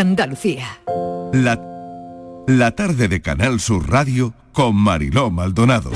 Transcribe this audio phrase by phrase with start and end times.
[0.00, 0.66] Andalucía.
[1.32, 5.90] La, tarde de Canal Sur Radio con Mariló Maldonado.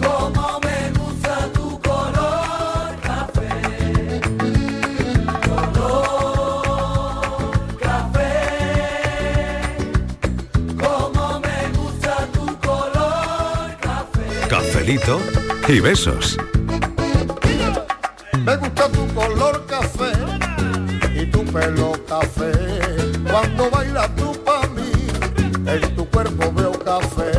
[0.00, 0.80] Como me
[24.08, 24.90] Tú para mí,
[25.66, 27.32] en tu cuerpo veo café.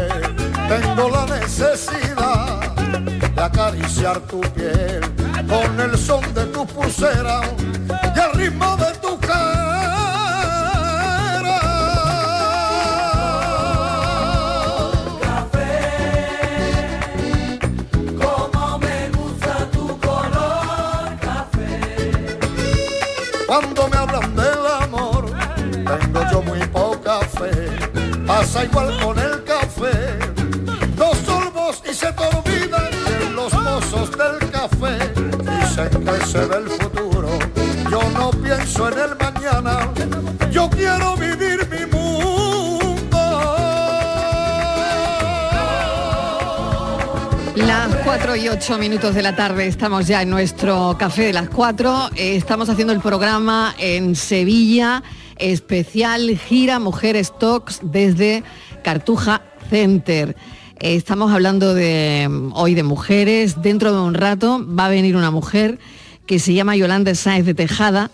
[0.70, 2.76] Tengo la necesidad
[3.36, 5.02] de acariciar tu piel
[5.48, 7.42] con el son de tu pulsera
[8.16, 9.01] y el ritmo de
[28.54, 30.20] Pasa igual con el café.
[30.98, 34.98] Dos sorbos y se te olvidan de los mozos del café.
[35.62, 37.30] Dicen que se ve el futuro.
[37.90, 39.90] Yo no pienso en el mañana.
[40.52, 41.92] Yo quiero vivir mi
[47.56, 51.48] Las 4 y 8 minutos de la tarde estamos ya en nuestro café de las
[51.48, 52.10] 4.
[52.16, 55.04] Eh, Estamos haciendo el programa en Sevilla,
[55.42, 58.44] especial gira Mujeres Talks desde
[58.84, 60.36] Cartuja Center.
[60.80, 63.62] Eh, Estamos hablando de mm, hoy de mujeres.
[63.62, 65.80] Dentro de un rato va a venir una mujer
[66.26, 68.12] que se llama Yolanda Sáez de Tejada,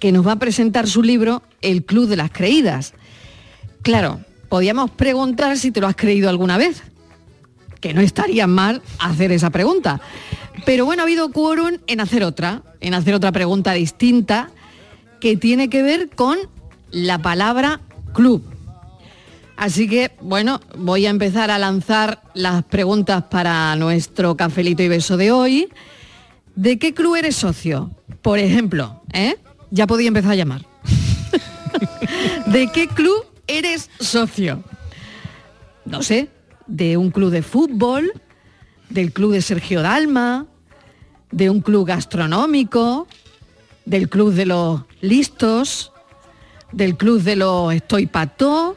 [0.00, 2.92] que nos va a presentar su libro El Club de las Creídas.
[3.82, 6.82] Claro, podíamos preguntar si te lo has creído alguna vez
[7.80, 10.00] que no estaría mal hacer esa pregunta.
[10.64, 14.50] Pero bueno, ha habido quórum en hacer otra, en hacer otra pregunta distinta
[15.20, 16.38] que tiene que ver con
[16.94, 17.80] la palabra
[18.14, 18.42] club.
[19.56, 25.16] Así que, bueno, voy a empezar a lanzar las preguntas para nuestro cafelito y beso
[25.16, 25.68] de hoy.
[26.54, 27.90] ¿De qué club eres socio?
[28.22, 29.36] Por ejemplo, ¿eh?
[29.70, 30.64] Ya podía empezar a llamar.
[32.46, 34.62] ¿De qué club eres socio?
[35.84, 36.28] No sé,
[36.66, 38.12] de un club de fútbol,
[38.88, 40.46] del club de Sergio Dalma,
[41.30, 43.08] de un club gastronómico,
[43.84, 45.92] del club de los listos,
[46.74, 48.76] del club de los estoy pató,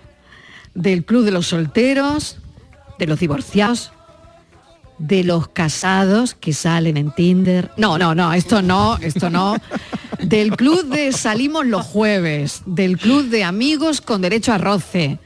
[0.73, 2.37] del club de los solteros,
[2.99, 3.91] de los divorciados,
[4.99, 7.71] de los casados que salen en Tinder.
[7.77, 9.55] No, no, no, esto no, esto no.
[10.21, 15.19] Del club de salimos los jueves, del club de amigos con derecho a roce,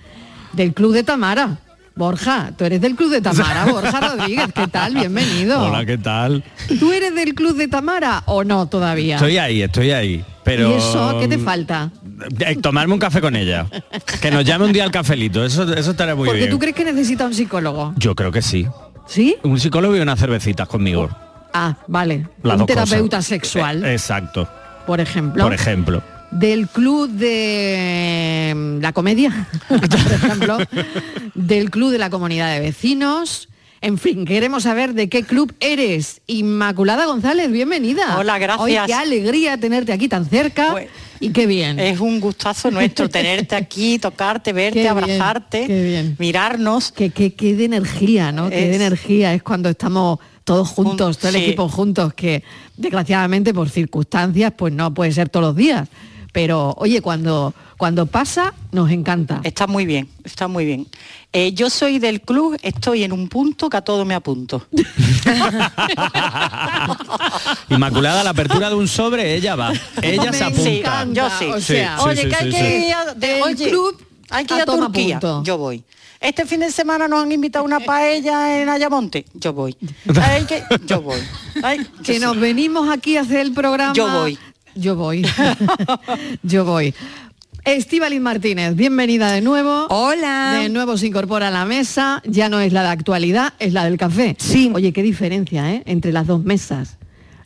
[0.53, 1.59] del club de Tamara.
[2.06, 4.95] Borja, tú eres del club de Tamara, Borja Rodríguez, ¿qué tal?
[4.95, 5.62] Bienvenido.
[5.67, 6.44] Hola, ¿qué tal?
[6.79, 9.17] ¿Tú eres del club de Tamara o no todavía?
[9.17, 10.25] Estoy ahí, estoy ahí.
[10.44, 11.91] Pero ¿Y eso qué te falta?
[12.40, 13.67] Eh, tomarme un café con ella.
[14.19, 16.50] Que nos llame un día al cafelito, eso, eso estaría muy Porque bien.
[16.50, 17.94] tú crees que necesita un psicólogo.
[17.97, 18.66] Yo creo que sí.
[19.06, 19.35] ¿Sí?
[19.44, 21.07] Un psicólogo y unas cervecitas conmigo.
[21.53, 22.28] Ah, vale.
[22.41, 23.25] Las un terapeuta cosas.
[23.28, 24.50] sexual, Eh, Exacto.
[24.88, 25.44] por ejemplo.
[25.44, 26.01] Por ejemplo.
[26.31, 30.58] Del club de mm, la comedia, por ejemplo,
[31.36, 33.47] del club de la comunidad de vecinos.
[33.84, 36.22] En fin, queremos saber de qué club eres.
[36.28, 38.18] Inmaculada González, bienvenida.
[38.20, 38.62] Hola, gracias.
[38.64, 40.75] Hoy qué alegría tenerte aquí tan cerca.
[41.20, 41.80] y qué bien.
[41.80, 46.16] Es un gustazo nuestro tenerte aquí, tocarte, verte, Qué bien, abrazarte, qué bien.
[46.20, 46.91] mirarnos.
[46.91, 48.50] Qué, qué, qué de energía, ¿no?
[48.52, 51.44] Qué de Es- energía es cuando estamos todos juntos, todo el sí.
[51.46, 52.44] equipo juntos, que
[52.78, 55.90] desgraciadamente por circunstancias pues no puede ser todos los días.
[56.31, 59.42] Pero oye, cuando, cuando pasa, nos encanta.
[59.44, 60.88] Está muy bien, está muy bien.
[61.34, 64.66] Eh, yo soy del club, estoy en un punto que a todo me apunto.
[67.70, 69.72] Inmaculada, la apertura de un sobre, ella va.
[70.02, 70.64] Ella se apunta.
[71.06, 71.46] Sí, yo sí.
[71.46, 72.86] o sea, Sí, oye, sí, que sí, hay que sí.
[72.88, 75.20] ir a, de- El oye, club hay que a ir a toma Turquía.
[75.20, 75.44] punto.
[75.44, 75.84] Yo voy.
[76.20, 79.25] Este fin de semana nos han invitado a una paella en Ayamonte.
[79.34, 79.75] Yo voy.
[80.22, 81.20] Hay que- yo voy.
[81.64, 82.20] Ay, yo que sí.
[82.20, 83.94] nos venimos aquí a hacer el programa.
[83.94, 84.38] Yo voy.
[84.76, 85.26] Yo voy.
[86.44, 86.94] Yo voy.
[87.64, 89.85] Estíbaliz Martínez, bienvenida de nuevo.
[89.90, 90.58] Hola.
[90.62, 92.22] De nuevo se incorpora a la mesa.
[92.26, 94.35] Ya no es la de actualidad, es la del café.
[94.40, 94.72] Sí.
[94.73, 95.84] Oye, qué diferencia, ¿eh?
[95.85, 96.97] Entre las dos mesas.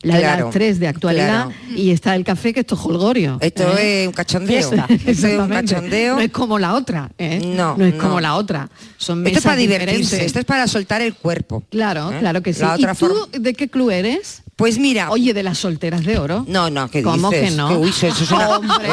[0.06, 1.52] La de las tres de actualidad claro.
[1.74, 3.38] y está el café que esto es holgorio.
[3.40, 4.02] Esto ¿eh?
[4.02, 4.70] es un cachondeo.
[4.70, 4.86] Fiesta.
[4.88, 6.16] Esto es un cachondeo.
[6.16, 7.40] No es como la otra, ¿eh?
[7.44, 8.02] No, No es no.
[8.02, 8.68] como la otra.
[8.96, 11.64] Son Esto es para divertirse, esto es para soltar el cuerpo.
[11.70, 12.18] Claro, ¿Eh?
[12.20, 12.60] claro que sí.
[12.60, 14.42] La ¿Y otra tú de qué club eres?
[14.56, 15.10] Pues mira.
[15.10, 16.44] Oye, de las solteras de oro.
[16.48, 17.50] No, no, ¿qué ¿Cómo dices?
[17.50, 17.78] que no?
[17.78, 18.48] Uy, eso, es una...
[18.56, 18.92] Hombre, de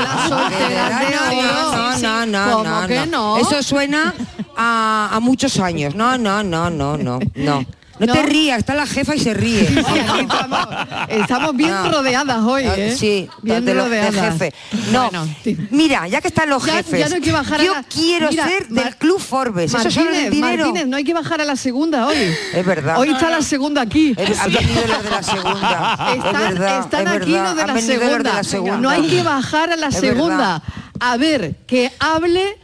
[0.00, 1.98] las solteras de oro.
[1.98, 3.36] No, no, no, ¿Cómo no, que no?
[3.38, 4.14] Eso suena
[4.56, 5.94] a, a muchos años.
[5.94, 7.66] No, no, no, no, no, no.
[7.98, 9.66] No, te rías, está la jefa y se ríe.
[9.86, 10.66] Sí, estamos,
[11.08, 12.94] estamos bien rodeadas hoy, Ah, ¿eh?
[12.96, 14.52] Sí, bien de, lo- de jefe.
[14.92, 15.56] No, Bueno, sí.
[15.70, 17.82] mira, ya que están los Ya- jefes, ya no hay que bajar a yo la-
[17.84, 19.72] quiero Mira, ser Mar- del Club Forbes.
[19.74, 20.64] Eso el dinero.
[20.66, 22.16] Martínez, no hay que bajar a la segunda hoy.
[22.54, 22.98] Es verdad.
[22.98, 24.14] Hoy está la segunda aquí.
[24.18, 25.98] Han venido los de la segunda.
[26.10, 27.44] es Están, verdad, están es aquí verdad.
[27.44, 28.18] los de la, los segunda.
[28.18, 28.76] de la segunda.
[28.78, 30.62] No hay que bajar a la segunda.
[31.00, 32.58] A ver, que hable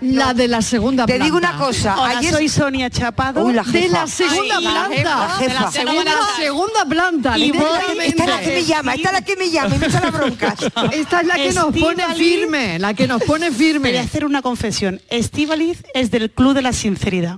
[0.00, 1.24] la de la segunda Te planta.
[1.24, 1.96] digo una cosa.
[2.00, 3.44] Hola, ayer soy Sonia Chapado.
[3.44, 4.88] Uy, la De la segunda Ay, la planta.
[4.98, 7.38] jefa, la De la segunda, segunda planta.
[7.38, 8.06] Y directamente.
[8.08, 10.00] Esta es la que me llama, esta es la que me llama y me echa
[10.00, 10.54] las broncas.
[10.92, 13.98] Esta es la que nos pone firme, la que nos pone Te voy a firme.
[13.98, 15.00] hacer una confesión.
[15.10, 17.36] Estíbaliz es del Club de la Sinceridad.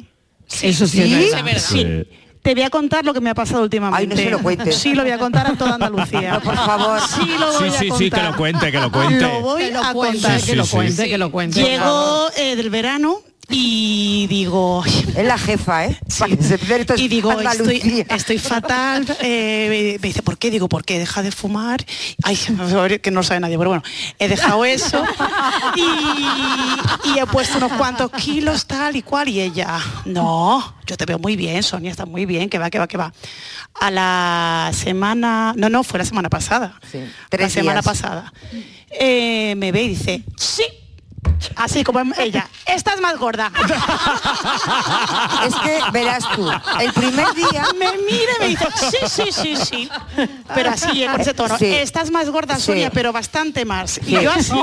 [0.63, 1.15] Eso sí, ¿Sí?
[1.33, 1.61] es verdad.
[1.61, 2.07] Sí.
[2.45, 4.03] Te voy a contar lo que me ha pasado últimamente.
[4.03, 4.77] Ay, no se lo cuentes.
[4.77, 6.35] Sí, lo voy a contar a toda Andalucía.
[6.35, 7.01] No, por favor.
[7.01, 7.99] Sí, lo voy Sí, a sí, contar.
[7.99, 9.21] sí, que lo cuente, que lo cuente.
[9.23, 10.41] Lo voy Que lo a cuente, contar.
[10.41, 11.09] Sí, que lo cuente, sí.
[11.09, 11.63] que lo cuente.
[11.63, 13.21] Llego eh, del verano
[13.51, 15.99] y digo, "Ay, Es la jefa, ¿eh?
[16.07, 16.21] Es
[16.99, 17.33] y digo,
[18.09, 19.07] estoy, fatal.
[19.21, 20.51] eh, me dice, ¿por qué?
[20.51, 20.99] Digo, ¿por qué?
[20.99, 21.85] Deja de fumar.
[22.23, 22.37] Ay,
[23.03, 23.83] que no sabe nadie, pero bueno,
[24.19, 25.03] he dejado eso
[25.77, 29.29] y, y he puesto unos cuantos kilos, tal y cual.
[29.29, 32.79] Y ella, no, yo te veo muy bien, Sonia, está muy bien, que va, que
[32.79, 33.13] va, que va.
[33.81, 36.79] A la semana, no, no, fue la semana pasada.
[36.91, 36.99] Sí,
[37.31, 38.33] la semana pasada.
[38.91, 40.65] Eh, me ve y dice, sí.
[41.57, 43.51] Así como ella, estás más gorda.
[45.47, 46.51] Es que verás tú,
[46.81, 49.91] el primer día me mira y me dice, sí, sí, sí, sí.
[50.55, 51.59] Pero así, eh, con ese tono.
[51.59, 51.67] Sí.
[51.67, 52.63] Estás más gorda, Sí.
[52.63, 53.99] Sonia, pero bastante más.
[53.99, 54.23] Y Sí.
[54.23, 54.63] yo así,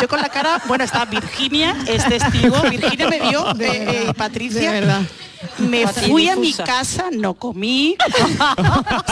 [0.00, 4.14] yo con la cara, bueno, está Virginia, es testigo, Virginia me vio, De eh, eh,
[4.14, 4.60] Patricia.
[4.72, 5.02] de verdad.
[5.58, 7.96] Me fui a mi casa, no comí.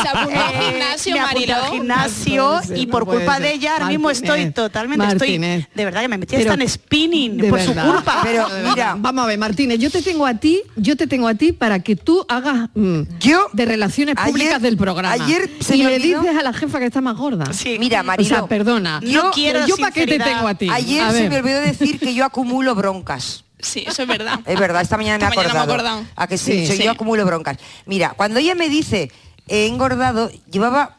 [0.02, 3.34] Se apuntó al Eh, gimnasio, me apunté al gimnasio No puede ser, y por culpa
[3.34, 3.43] ser.
[3.43, 5.61] de ella ahora mismo estoy totalmente Martínez.
[5.61, 7.84] estoy de verdad que me metí hasta en spinning De por verdad.
[7.87, 11.06] su culpa Pero mira, vamos a ver, Martínez, yo te tengo a ti, yo te
[11.06, 15.12] tengo a ti para que tú hagas mm, Yo- de relaciones ayer- públicas del programa.
[15.25, 17.52] ayer se y me le olvidó- dices a la jefa que está más gorda.
[17.52, 17.76] Sí.
[17.78, 19.00] mira, O Marilo, sea, perdona.
[19.00, 20.69] No yo quiero yo para qué te tengo a ti.
[20.70, 23.44] ayer A se me olvidó decir que yo acumulo broncas.
[23.58, 24.41] Sí, eso es verdad.
[24.44, 26.05] Es verdad, esta mañana me he Esta mañana me he acordado.
[26.17, 26.67] A que sí, Sí.
[26.69, 26.82] soy Sí.
[26.85, 27.56] yo acumulo broncas.
[27.87, 29.11] Mira, cuando ella me dice
[29.49, 30.97] he engordado, llevaba,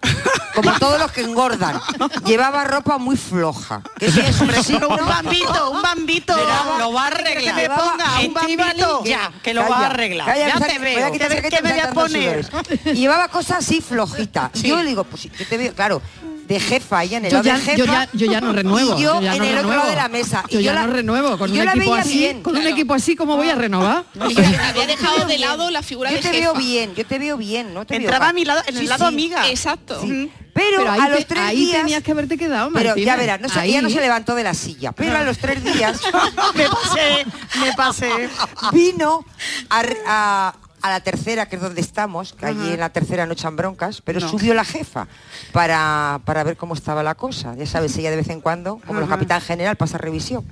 [0.56, 1.80] como todos los que engordan,
[2.26, 3.84] llevaba ropa muy floja.
[4.00, 7.56] Que eso es un signo- un bambito un bambito Verá, lo va a arreglar.
[7.56, 10.88] que me ponga un bambito ya, que lo va a arreglar calla, ya te voy
[10.88, 12.50] a veo quitar ¿Qué chaqueta qué y me voy a poner.
[12.86, 14.50] Y llevaba cosas así flojita.
[14.64, 16.02] Yo le digo, pues sí, yo te veo, claro,
[16.48, 17.78] de jefa, ella en el Yo lado ya, de jefa.
[17.78, 18.98] yo, ya, yo ya no renuevo.
[18.98, 19.80] Y yo, yo ya en no el otro renuevo.
[19.80, 20.44] lado de la mesa.
[20.50, 21.38] Yo y ya la- no renuevo.
[21.38, 22.42] Con yo un la equipo veía así, bien.
[22.44, 24.06] con un equipo así, ¿cómo voy a renovar?
[24.20, 26.40] Había dejado de lado la figura Yo de te jefa.
[26.40, 28.36] veo bien, yo te veo bien, no te veo entraba a mal.
[28.36, 29.14] mi lado en el Sí, lado sí.
[29.14, 30.00] amiga Exacto.
[30.02, 30.32] Sí.
[30.54, 31.78] Pero, Pero ahí, a los te- tres ahí días.
[31.82, 33.06] tenías que haberte quedado, Pero Martínez.
[33.06, 34.92] ya verás, no se- ella no se levantó de la silla.
[34.92, 36.00] Pero a los tres días
[36.56, 37.26] me pasé
[37.60, 38.30] me pasé
[38.72, 39.24] vino
[39.70, 40.56] a, a-
[40.88, 44.02] a la tercera, que es donde estamos, que allí en la tercera no echan broncas,
[44.02, 45.08] pero subió la jefa
[45.52, 47.56] para, para ver cómo estaba la cosa.
[47.56, 50.46] Ya sabes, ella de vez en cuando, como el capitán general, pasa revisión.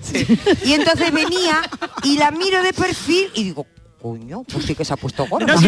[0.63, 1.61] Y entonces venía
[2.03, 3.65] y la miro de perfil y digo,
[4.01, 5.55] coño, pues sí que se ha puesto gorda.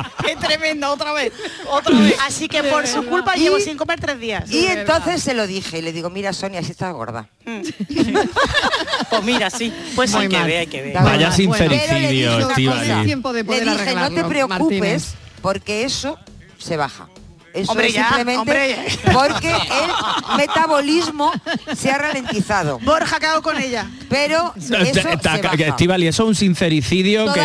[0.34, 1.32] qué tremendo otra vez
[1.70, 5.22] otra vez así que por su culpa Y- llevo sin comer tres días Y entonces
[5.22, 7.28] se lo dije y le digo, mira Sonia, si estás gorda.
[9.10, 9.72] Pues mira, sí.
[9.96, 10.94] Pues hay que ver, hay que ver.
[10.94, 12.88] Vaya sincericidio, Pero le dije una Estíbaliz.
[12.88, 13.02] cosa.
[13.04, 15.04] Tiempo de poder le dije, no te preocupes, Martínez.
[15.42, 16.18] porque eso
[16.58, 17.08] se baja.
[17.52, 18.76] Eso Hombre, es ya, simplemente hombre.
[19.12, 21.32] porque el metabolismo
[21.76, 22.78] se ha ralentizado.
[22.80, 25.54] Borja ¿qué hago con ella Pero eso se baja.
[25.54, 27.40] Estivali, eso es un sincericidio que,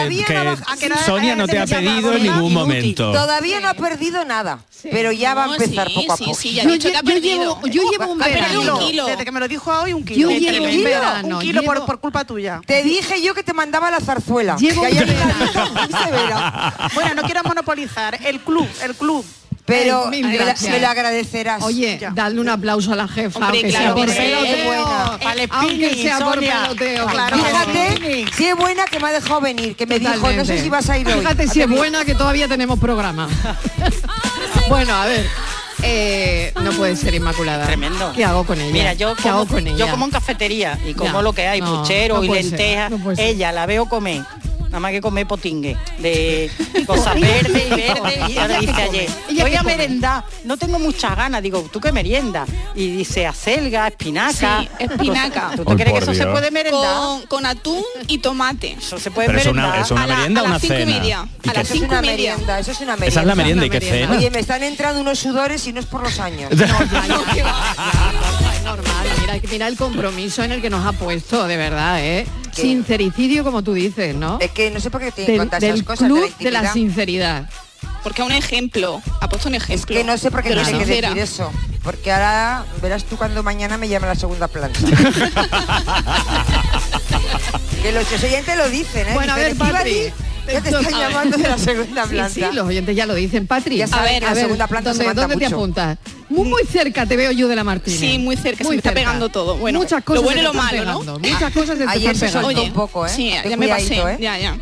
[0.89, 2.53] no Sonia no te ha pedido en ningún inútil.
[2.53, 3.11] momento.
[3.11, 6.33] Todavía no ha perdido nada, pero ya va a No, empezar sí, poco a poco.
[6.35, 8.75] sí, ya Yo, yo llevo, yo llevo un verano.
[8.77, 9.05] un kilo.
[9.07, 11.35] desde que me lo dijo hoy un Yo kilo llevo un kilo, verano.
[11.37, 14.55] un kilo por, llevo- por culpa tuya Te dije yo que te mandaba la zarzuela.
[14.57, 16.73] Llevo que un verano.
[16.93, 19.25] bueno no quiero monopolizar el club el club
[19.65, 20.71] Pero Ay, me, la- gracias.
[20.71, 21.63] me lo agradecerás.
[21.63, 22.11] Oye, Ya.
[22.13, 24.43] dadle un aplauso a la jefa, Hombre, aunque claro sea por peloteo.
[24.55, 25.17] Qué buena.
[25.23, 26.61] Vale, aunque spinning, sea por Sonia.
[26.63, 27.07] peloteo.
[27.07, 27.37] Claro.
[27.37, 30.87] Fíjate, qué buena que me ha dejado venir, que me dijo, no sé si vas
[30.89, 31.13] a ir hoy.
[31.19, 33.27] Fíjate si es buena que todavía tenemos programa.
[34.69, 35.25] bueno, a ver.
[35.83, 37.65] eh, no puede ser inmaculada.
[37.65, 38.11] Tremendo.
[38.15, 38.71] ¿Qué hago con ella?
[38.71, 39.77] Mira, yo ¿Qué como, hago con ella?
[39.77, 41.21] yo como en cafetería y como Ya.
[41.21, 42.91] lo que hay, No, puchero no y lentejas.
[43.17, 44.21] Ella la veo comer.
[44.75, 46.51] Nada más que comer potingue de
[46.85, 48.29] cosas verdes y verdes.
[48.29, 51.41] Y ahora ¿Ella qué dice ayer, ¿Ella voy a merendar, no tengo muchas ganas.
[51.41, 52.45] Digo, ¿tú qué merienda?
[52.75, 54.59] Y dice acelga, espinaca.
[54.59, 55.51] Sí, espinaca.
[55.55, 56.93] ¿Tú te crees que eso se puede merendar?
[56.97, 58.73] Con, con atún y tomate.
[58.77, 59.85] Eso se puede Pero es una, merendar.
[59.85, 61.27] es una A la- merienda a o una las cinco y media.
[61.41, 62.31] ¿Y A las Eso es cinco una y media.
[62.33, 63.07] merienda, eso es una merienda.
[63.07, 64.07] Esa es la merienda y qué merienda.
[64.07, 64.17] cena.
[64.17, 66.51] Oye, me están entrando unos sudores y no es por los años.
[67.07, 69.07] No, es normal.
[69.21, 72.25] Mira, mira el compromiso en el que nos ha puesto, de verdad, ¿eh?
[72.55, 74.37] Que- Sincericidio, como tú dices, ¿no?
[74.41, 76.65] Es que no sé por qué te Del, del esas cosas club de la de
[76.67, 77.49] la sinceridad.
[78.03, 79.75] Porque un ejemplo, ha puesto un ejemplo.
[79.75, 81.51] Es que no sé por qué de lo tiene que decir eso.
[81.83, 84.79] Porque ahora verás tú cuando mañana me llame a la segunda planta.
[87.81, 89.13] que los oyentes lo dicen, ¿eh?
[89.13, 90.11] Bueno, a ver, Patri.
[90.47, 91.09] "Estíbaliz, Ya te están A ver.
[91.09, 92.29] llamando de la segunda planta.
[92.33, 93.47] sí, los oyentes ya lo dicen.
[93.47, 95.97] Patri, Ya saben que la segunda planta ¿dónde, se manda ¿dónde te apuntas?
[96.29, 97.99] Muy, muy cerca te veo yo de la Martínez.
[97.99, 99.57] Sí, muy cerca, se me está pegando todo.
[99.57, 101.19] Bueno, muchas lo cosas bueno y lo malo, ¿no?
[101.19, 102.67] Muchas cosas se te Ayer están se soltó pegando.
[102.67, 103.09] un poco, ¿eh?
[103.09, 104.17] Sí, Ten ya me pasé, ¿eh?
[104.19, 104.57] ya, ya.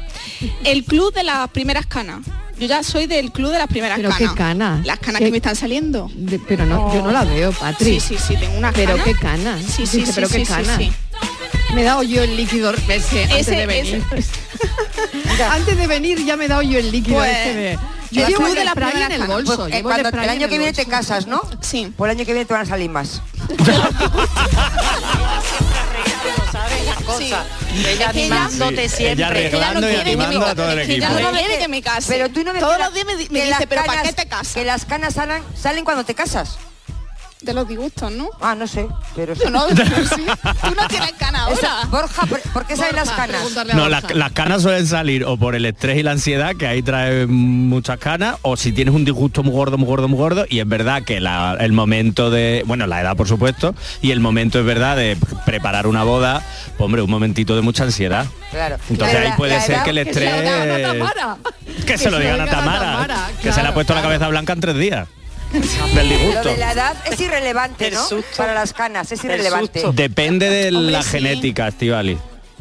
[0.65, 2.19] El club de las primeras canas.
[2.59, 4.29] Yo ya soy del club de las primeras ¿Pero canas.
[4.31, 4.85] qué canas?
[4.85, 6.09] Las canas ¿Qué- que me están saliendo.
[6.13, 7.99] De- pero no, yo no la veo, Patri.
[7.99, 9.61] Sí, sí, sí, tengo una Pero qué canas.
[9.63, 10.77] Sí, sí, sí, pero sí, qué sí, canas.
[10.77, 10.91] sí.
[11.74, 14.03] Me he dado yo el líquido ese, antes de venir.
[14.12, 17.72] ese- antes de venir ya me he dado yo el líquido Pues, ese de...
[17.74, 17.79] el
[18.12, 19.55] Yo llevo el de la primera en el bolso.
[19.57, 20.83] Pues, eh, llevo cuando spray el año que viene bolso.
[20.83, 21.41] te casas, ¿no?
[21.62, 21.91] Sí.
[21.98, 23.22] Pues el año que viene te van a salir más.
[28.89, 29.12] Siempre.
[29.12, 31.07] ella arreglando y animando a todo el que equipo.
[31.07, 32.07] ella no me quiere que- que me case.
[32.13, 34.53] Pero tú no me Todos los días me, dice, pero ¿para qué te casas?
[34.53, 36.57] Que las canas salen, salen cuando te casas.
[37.43, 38.29] De los disgustos, ¿no?
[38.39, 40.23] Ah, no sé, pero Yo no, pero sí.
[40.62, 41.88] Tú no tienes cana Eso- ahora.
[41.89, 43.41] Borja, ¿por, por qué salen las canas?
[43.53, 43.89] No, Borja.
[43.89, 47.25] las, las canas suelen salir o por el estrés y la ansiedad, que ahí trae
[47.27, 50.67] muchas canas, o si tienes un disgusto muy gordo, muy gordo, muy gordo, y es
[50.67, 54.65] verdad que la- el momento de, bueno, la edad por supuesto, y el momento es
[54.65, 56.41] verdad de preparar una boda,
[56.77, 58.25] pues, hombre, un momentito de mucha ansiedad.
[58.51, 58.77] Claro.
[58.89, 60.63] Entonces La- ahí la- puede la ser edad- que el Que se lo digan a
[60.77, 60.88] estrés...
[60.97, 61.38] Tamara.
[61.85, 64.59] Que se lo digan a Tamara, que se le ha puesto la cabeza blanca en
[64.62, 65.07] tres días.
[65.95, 66.50] Del Lo disgusto.
[66.50, 68.03] de la edad es irrelevante, El ¿no?
[68.07, 68.38] susto.
[68.38, 69.83] Para las canas, es El irrelevante.
[69.93, 71.10] Depende de Hombre, la sí.
[71.10, 72.17] genética, Estivali.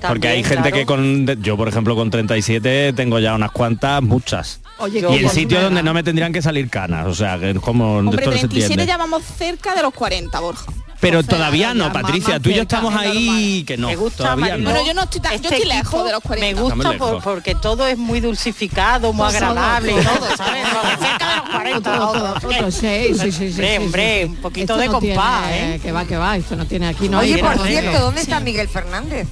[0.07, 0.77] Porque hay gente claro.
[0.77, 1.43] que con...
[1.43, 4.61] Yo, por ejemplo, con 37 tengo ya unas cuantas, muchas.
[4.79, 5.63] Oye, y sitios ¿verdad?
[5.65, 8.37] donde no me tendrían que salir canas, o sea, que es como Hombre, esto no
[8.37, 8.87] se 37 entiende.
[8.87, 10.65] ya vamos cerca de los 40, Borja.
[11.03, 13.97] Pero O sea, todavía no, Patricia, tú y yo estamos es ahí que no, Me
[13.97, 14.71] gusta, todavía no.
[14.71, 16.55] Bueno, yo no estoy tan- yo estoy lejos de los 40.
[16.55, 20.65] Me gusta por- porque todo es muy dulcificado, muy Todo, agradable y todo, todo, ¿sabes?
[21.01, 21.79] Cerca de los 40.
[21.79, 25.75] Otro, otro, otro, otro, sí, sí, sí, sí, Hombre, un poquito Esto de compás, tiene-
[25.75, 25.81] ¿eh?
[25.81, 28.39] Que va, que va, esto no tiene aquí, no Oye, hay por cierto, ¿dónde está
[28.39, 29.27] Miguel Fernández?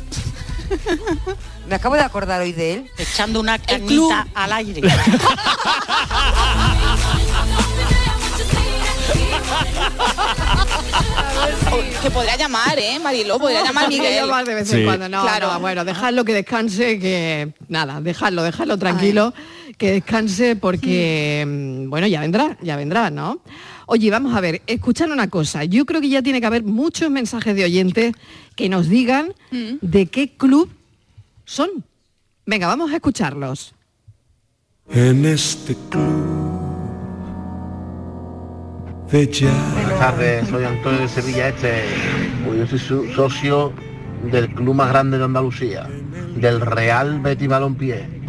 [1.68, 2.90] Me acabo de acordar hoy de él.
[2.98, 4.10] Echando una club.
[4.10, 4.80] canita al aire.
[12.02, 13.38] Que podría llamar, ¿eh, Mariló?
[13.38, 14.14] Podría llamar Miguel.
[14.26, 14.84] llamar de vez en Sí.
[14.84, 15.08] cuando.
[15.08, 15.52] No, Claro.
[15.52, 19.34] no, bueno, dejadlo que descanse, que nada, dejadlo, dejadlo tranquilo,
[19.76, 23.40] que descanse porque, mm, bueno, ya vendrá, ya vendrá, ¿no?
[23.86, 25.64] Oye, vamos a ver, escuchad una cosa.
[25.64, 28.14] Yo creo que ya tiene que haber muchos mensajes de oyentes
[28.56, 30.70] que nos digan de qué club
[31.44, 31.68] son.
[32.46, 33.74] Venga, vamos a escucharlos.
[34.90, 36.69] En este club
[39.12, 39.50] jazz.
[39.74, 41.84] Buenas tardes, soy Antonio de Sevilla Este.
[42.46, 43.72] Pues yo soy su- socio
[44.30, 45.88] del club más grande de Andalucía,
[46.36, 48.20] del Real Betty Balompié.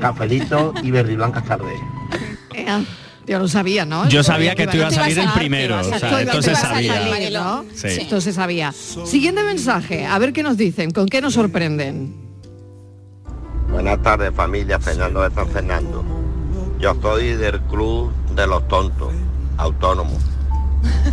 [0.00, 1.78] Cafelito y y Blancas tardes.
[2.54, 2.66] Eh,
[3.26, 4.08] yo lo sabía, ¿no?
[4.08, 6.00] Yo sabía que iba tú ibas a salir el primero, salir,
[6.56, 6.92] sabía.
[8.20, 8.72] Se sabía.
[8.72, 12.20] Siguiente mensaje, a ver qué nos dicen, con qué nos sorprenden.
[13.70, 16.04] Buenas tardes familia, Fernando de San Fernando.
[16.80, 19.12] Yo soy del club de los tontos,
[19.62, 20.18] autónomo.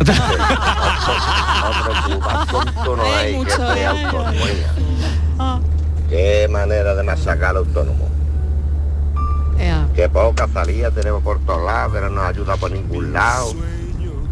[4.42, 5.60] oiga.
[6.08, 8.08] Qué manera de masacar al autónomo.
[9.94, 13.52] Qué poca salida tenemos por todos lados, que no nos ayuda por ningún lado.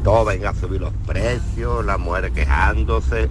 [0.02, 3.28] Todo venga a subir los precios, las mujeres quejándose.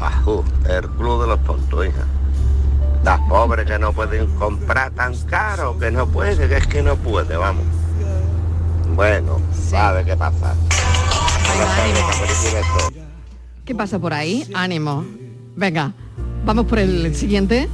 [0.00, 2.04] Ajú, el club de los tontos, hija.
[3.02, 6.96] Las pobres que no pueden comprar tan caro, que no puede, que es que no
[6.96, 7.64] puede, vamos.
[8.98, 9.40] Bueno,
[9.70, 10.56] sabe qué pasa.
[12.52, 12.92] Besos.
[13.64, 14.44] ¿Qué pasa por ahí?
[14.56, 15.04] Ánimo.
[15.54, 15.92] Venga,
[16.44, 17.68] vamos por el siguiente.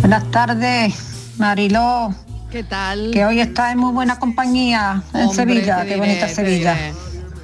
[0.00, 0.94] Buenas tardes,
[1.38, 2.14] Mariló,
[2.50, 3.12] ¿Qué tal?
[3.14, 5.76] que hoy está en muy buena compañía en Hombre, Sevilla.
[5.78, 6.74] Qué diré, bonita Sevilla.
[6.74, 6.92] diré.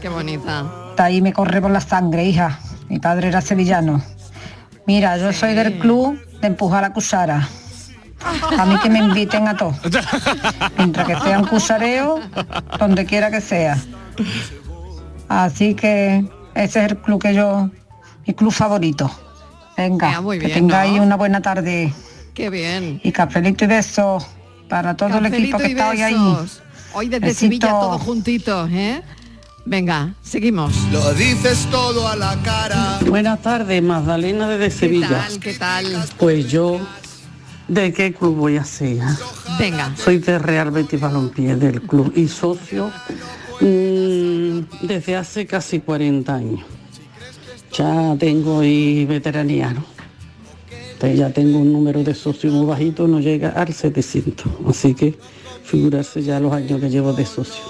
[0.03, 0.67] Qué bonita.
[0.91, 2.59] Está ahí me corre por la sangre, hija.
[2.91, 4.03] Mi padre era sevillano.
[4.87, 7.49] Mira, yo soy del club de empujar a Cusara.
[8.59, 9.77] A mí que me inviten a todos.
[10.77, 12.21] Mientras que sea un cusareo,
[12.79, 13.79] donde quiera que sea.
[15.29, 17.71] Así que ese es el club que yo,
[18.27, 19.11] mi club favorito.
[19.77, 21.03] Venga, Ah, muy que tengáis ¿no?
[21.05, 21.93] una buena tarde.
[22.35, 23.01] Qué bien.
[23.05, 24.27] Y cafelito y besos
[24.69, 26.37] para todo el equipo Cafelito que y está hoy ahí.
[26.95, 27.41] Hoy desde Besito.
[27.41, 29.03] Sevilla todos juntitos, ¿eh?
[29.65, 30.75] Venga, seguimos.
[30.91, 32.99] Lo dices todo a la cara.
[33.07, 35.09] Buenas tardes, Magdalena desde ¿Qué Sevilla.
[35.09, 35.39] tal?
[35.41, 36.05] ¿Qué tal?
[36.19, 36.81] Pues yo,
[37.69, 38.99] ¿de qué club voy a ser?
[39.59, 39.95] Venga.
[39.97, 42.91] Soy de Real Betis Balompié del club y socio
[43.61, 46.61] mm, desde hace casi 40 años.
[47.73, 49.85] Ya tengo y veteranía, ¿no?
[50.99, 54.47] Te- Ya tengo un número de socios muy bajito, no llega al 700.
[54.69, 55.17] Así que
[55.65, 57.63] figurarse ya los años que llevo de socio.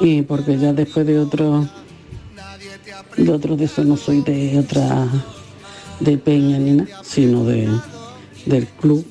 [0.00, 1.66] Y porque ya después de otro,
[3.16, 5.06] de otro de eso no soy de otra,
[6.00, 7.68] de peña ni nada, sino de,
[8.46, 9.04] del club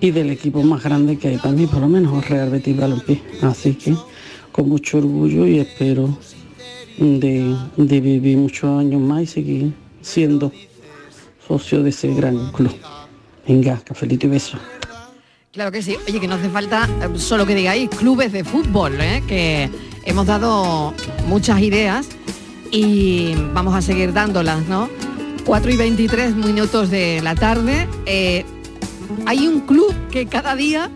[0.00, 3.22] y del equipo más grande que hay para mí, por lo menos Real Betis Balompié.
[3.42, 3.94] Así que
[4.52, 6.16] con mucho orgullo y espero
[6.98, 10.52] de, de vivir muchos años más y seguir siendo
[11.46, 12.74] socio de ese gran club.
[13.46, 14.58] Venga, cafelito y beso.
[15.52, 15.96] Claro que sí.
[16.06, 19.22] Oye, que no hace falta eh, solo que digáis clubes de fútbol, ¿eh?
[19.26, 19.70] que
[20.04, 20.92] hemos dado
[21.28, 22.08] muchas ideas
[22.70, 24.90] y vamos a seguir dándolas, ¿no?
[25.46, 27.88] 4 y 23 minutos de la tarde.
[28.06, 28.44] eh,
[29.26, 30.90] hay un club que cada día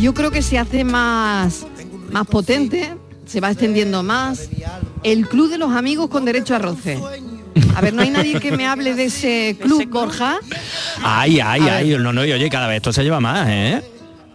[0.00, 1.66] yo creo que se hace más,
[2.10, 2.94] más potente,
[3.26, 4.48] se va extendiendo más.
[5.04, 6.98] El club de los amigos con derecho a roce.
[7.74, 10.38] A ver, no hay nadie que me hable de ese club, Borja.
[11.02, 13.82] Ay, ay, ay, no, no, y oye, cada vez esto se lleva más, ¿eh?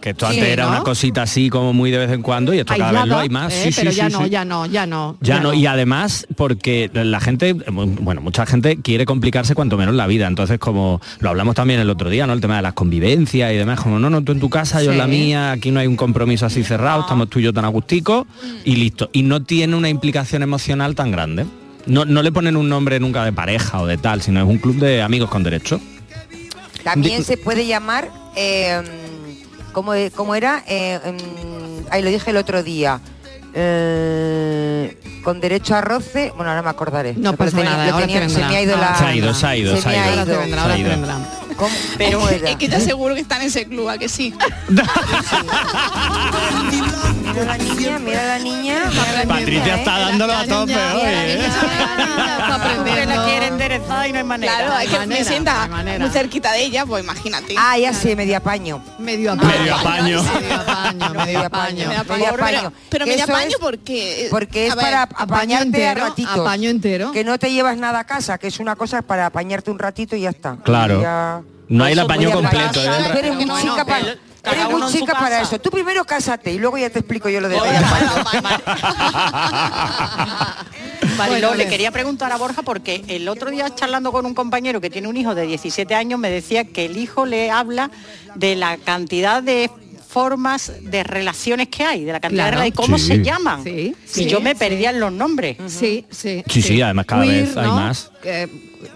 [0.06, 0.70] Que esto Sí, antes era ¿no?
[0.70, 3.28] una cosita así como muy de vez en cuando y esto cada vez lo hay
[3.28, 3.52] más.
[3.52, 3.72] ¿eh?
[3.72, 4.30] Sí, pero sí, ya no, sí.
[4.30, 5.18] ya no, ya no.
[5.20, 10.06] Ya no, y además porque la gente, bueno, mucha gente quiere complicarse cuanto menos la
[10.06, 10.28] vida.
[10.28, 12.34] Entonces, como lo hablamos también el otro día, ¿no?
[12.34, 14.92] El tema de las convivencias y demás, como no, no, tú en tu casa, yo
[14.92, 17.64] en la mía, aquí no hay un compromiso así cerrado, estamos tú y yo tan
[17.64, 18.28] acústicos
[18.64, 19.10] y listo.
[19.12, 21.46] Y no tiene una implicación emocional tan grande.
[21.86, 24.58] No, no le ponen un nombre nunca de pareja o de tal, sino es un
[24.58, 25.80] club de amigos con derecho.
[26.84, 28.80] También se puede llamar, eh,
[29.76, 30.64] ¿cómo, cómo era?
[30.66, 32.98] Eh, mm, ahí lo dije el otro día.
[33.52, 37.12] Eh, con derecho a roce, bueno, ahora me acordaré.
[37.14, 38.96] No Lo pasa tenía- nada, ahora tenía- te se me ha ido la...
[38.96, 40.04] Se ha ido, se ha ido, se se ha me ido.
[40.04, 40.40] ha Ahora te ido.
[40.40, 41.16] vendrá, ahora te vendrá.
[41.56, 44.32] ¿Cómo, Pero es que te aseguro que está en ese club, ¿a que sí?
[47.36, 48.90] Mira la niña, mira la niña.
[48.90, 50.04] mira la Patricia está ¿eh?
[50.06, 51.48] dándolo a tope hoy, ¿eh?
[53.06, 54.56] La quiere enderezar y no hay manera.
[54.56, 55.98] Claro, es que me manera, sienta no hay manera.
[55.98, 57.54] muy cerquita de ella, pues imagínate.
[57.58, 58.82] Ah, ya sé, medio apaño.
[58.98, 59.58] Medio apaño.
[59.58, 60.22] Medio apaño.
[60.22, 61.88] Medio apaño, medio apaño.
[61.88, 62.72] Medio medio apaño.
[62.88, 64.28] Pero, medio apaño porque...
[64.30, 66.38] Porque es para apañarte a ratitos.
[66.38, 67.12] apaño entero.
[67.12, 70.16] Que no te llevas nada a casa, que es una cosa para apañarte un ratito
[70.16, 70.56] y ya está.
[70.64, 71.44] Claro.
[71.68, 72.82] No hay el apaño completo.
[72.82, 73.18] ¿eh?
[73.18, 73.62] Eres muy
[74.46, 75.42] Eres uno muy en su chica para casa.
[75.42, 75.58] eso.
[75.60, 77.56] Tú primero cásate y luego ya te explico yo lo de.
[81.16, 84.80] Mariló, Bueno, le quería preguntar a Borja porque el otro día charlando con un compañero
[84.80, 87.90] que tiene un hijo de 17 años me decía que el hijo le habla
[88.34, 89.70] de la cantidad de
[90.16, 92.56] formas de relaciones que hay, de la cantidad Claro.
[92.60, 93.06] de relaciones, cómo Sí.
[93.06, 93.62] se llaman.
[93.62, 94.56] Sí, y yo me sí.
[94.58, 95.58] perdía en los nombres.
[95.66, 96.42] Sí, sí.
[96.48, 97.74] Sí, sí, además cada vez hay ¿no?
[97.74, 98.10] más.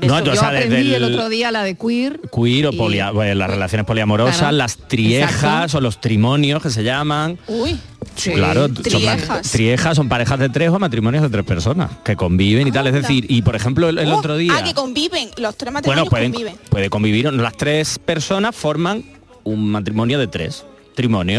[0.01, 2.21] No, eso, yo sabes, aprendí del- el otro día la de queer.
[2.35, 4.57] Queer o y- polia- pues, las relaciones poliamorosas, Claro.
[4.57, 5.77] las triejas Exacto.
[5.79, 7.39] o los trimonios que se llaman.
[7.49, 7.79] Uy,
[8.17, 8.33] Sí.
[8.33, 9.51] Claro, son Triejas.
[9.53, 12.87] triejas son parejas de tres o matrimonios de tres personas que conviven y tal.
[12.87, 14.55] Es decir, y por ejemplo el, el Oh, otro día.
[14.57, 16.55] Ah, que conviven, los tres bueno, matrimonios pueden, conviven.
[16.71, 17.31] puede convivir.
[17.35, 19.05] Las tres personas forman
[19.45, 20.65] un matrimonio de tres.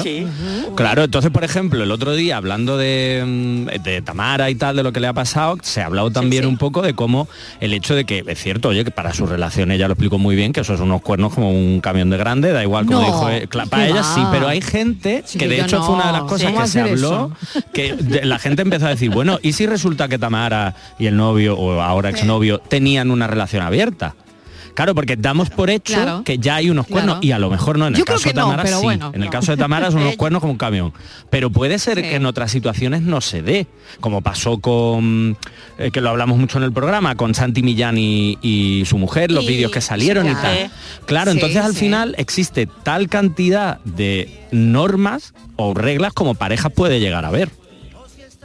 [0.02, 0.26] Sí.
[0.76, 4.84] Claro, entonces, por ejemplo, el otro día, hablando de, mm, de Tamara y tal, de
[4.84, 6.50] lo que le ha pasado, se ha hablado también sí.
[6.50, 7.28] un poco de cómo
[7.60, 10.36] el hecho de que, es cierto, oye, que para su relación ella lo explicó muy
[10.36, 13.06] bien, que eso es unos cuernos como un camión de grande, da igual como No,
[13.06, 16.08] dijo, eh, cla- ¿qué para ella sí, pero hay gente que de hecho fue una
[16.08, 17.32] de las cosas ¿Cómo que se habló,
[17.74, 21.15] que de- la gente empezó a decir, bueno, ¿y si resulta que Tamara y el
[21.17, 24.15] novio o ahora exnovio tenían una relación abierta?
[24.73, 26.23] Claro, porque damos por hecho Claro.
[26.23, 27.27] que ya hay unos cuernos Claro.
[27.27, 27.88] y a lo mejor no.
[27.88, 28.84] En el caso de no, Tamara pero sí.
[28.84, 29.31] bueno, en el no.
[29.31, 30.93] caso de Tamara son unos cuernos como un camión.
[31.29, 32.03] Pero puede ser Sí.
[32.03, 33.67] que en otras situaciones no se dé,
[33.99, 35.38] como pasó con,
[35.77, 39.31] eh, que lo hablamos mucho en el programa, con Santi Millán y, y su mujer,
[39.31, 40.71] los Y- vídeos que salieron y tal.
[41.05, 46.99] Claro, Sí, entonces al final existe tal cantidad de normas o reglas como pareja puede
[46.99, 47.49] llegar a ver.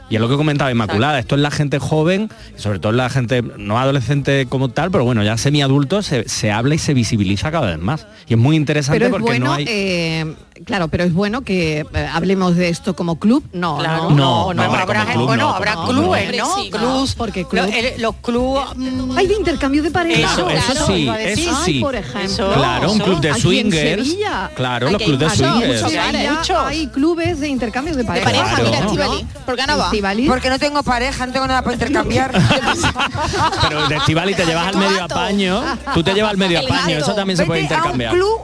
[0.09, 3.41] Y es lo que comentaba Inmaculada, esto es la gente joven, sobre todo la gente
[3.57, 7.67] no adolescente como tal, pero bueno, ya semiadulto se, se habla y se visibiliza cada
[7.67, 8.07] vez más.
[8.27, 9.65] Y es muy interesante Pero es porque bueno, no hay...
[9.67, 10.33] eh,
[10.65, 13.43] claro, pero es bueno que eh, hablemos de esto como club.
[13.53, 14.03] No, Claro.
[14.03, 16.37] no, No, no, hombre, habrá, club bueno, no, habrá clubes, club.
[16.39, 16.45] ¿no?
[16.53, 18.61] Hombre, sí, Clubs, porque club- Los, el- los clubs...
[18.75, 20.33] mm, Hay de intercambio de parejas.
[20.35, 21.79] Claro, eso claro, sí, eso Ay, sí.
[21.79, 22.21] por ejemplo.
[22.21, 24.07] Eso, Claro, un club de swingers.
[24.07, 24.51] Sevilla.
[24.55, 25.83] Claro, los clubes de swingers.
[26.31, 28.31] muchos hay clubes de intercambio de De parejas.
[28.31, 28.65] pareja, Claro.
[28.65, 28.85] mira, ¿no?
[28.85, 29.27] Estivali.
[29.45, 29.91] ¿Por qué no va?
[30.27, 32.31] Porque no tengo pareja, no tengo nada para intercambiar.
[33.67, 37.13] Pero de Estivali te llevas al medio apaño, tú te llevas al medio apaño, eso
[37.13, 38.13] también se puede intercambiar.
[38.13, 38.41] club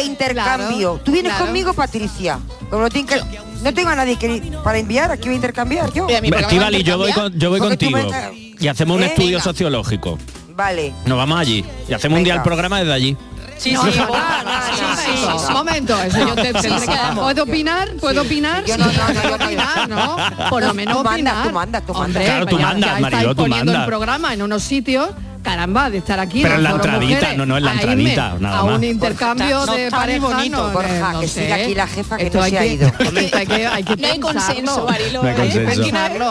[0.00, 0.90] de intercambio.
[0.92, 1.46] Claro, Tú vienes claro.
[1.46, 2.38] conmigo, Patricia.
[2.70, 3.22] Como no, tengo que-
[3.62, 6.06] no tengo a nadie que, para enviar, aquí voy a intercambiar yo.
[6.08, 8.10] Estivali, yo voy, con- yo voy Porque tú contigo.
[8.12, 9.06] me- Y hacemos un ¿Eh?
[9.06, 9.42] estudio Venga.
[9.44, 10.18] sociológico.
[10.54, 10.94] Vale.
[11.04, 11.64] Nos vamos allí.
[11.88, 12.44] Y hacemos un día el Venga.
[12.44, 13.16] programa desde allí.
[13.58, 14.50] Sí, No, sí, no, Borja, no,
[14.96, 15.46] sí, no, sí.
[15.48, 16.52] Un momento, eso yo te,
[16.86, 17.24] vamos.
[17.24, 17.88] ¿Puedo opinar?
[17.98, 18.64] ¿Puedo opinar?
[18.66, 19.44] Yo no, no, no, ¿Puedo yo no.
[19.46, 19.88] opinar?
[19.88, 20.16] ¿no?
[20.50, 21.48] Por lo menos Tú mandas, opinar.
[21.48, 22.06] tú mandas, tú mandas.
[22.06, 23.82] Hombre, Claro, tú mandas, Mariló, tú poniendo mandas.
[23.82, 25.08] el programa en unos sitios
[25.46, 26.42] caramba, de estar aquí.
[26.42, 28.76] Pero en la entradita, Mujeres, no, no, en la a irme entradita, nada a más.
[28.78, 30.20] un intercambio Borja, de no está pareja.
[30.20, 30.56] muy bonito.
[30.66, 31.42] no, Borja, no que sé.
[31.44, 32.92] siga aquí la jefa que Esto no hay se ha que- ido.
[33.32, 35.18] hay que, hay que No hay consenso, No hay ¿eh?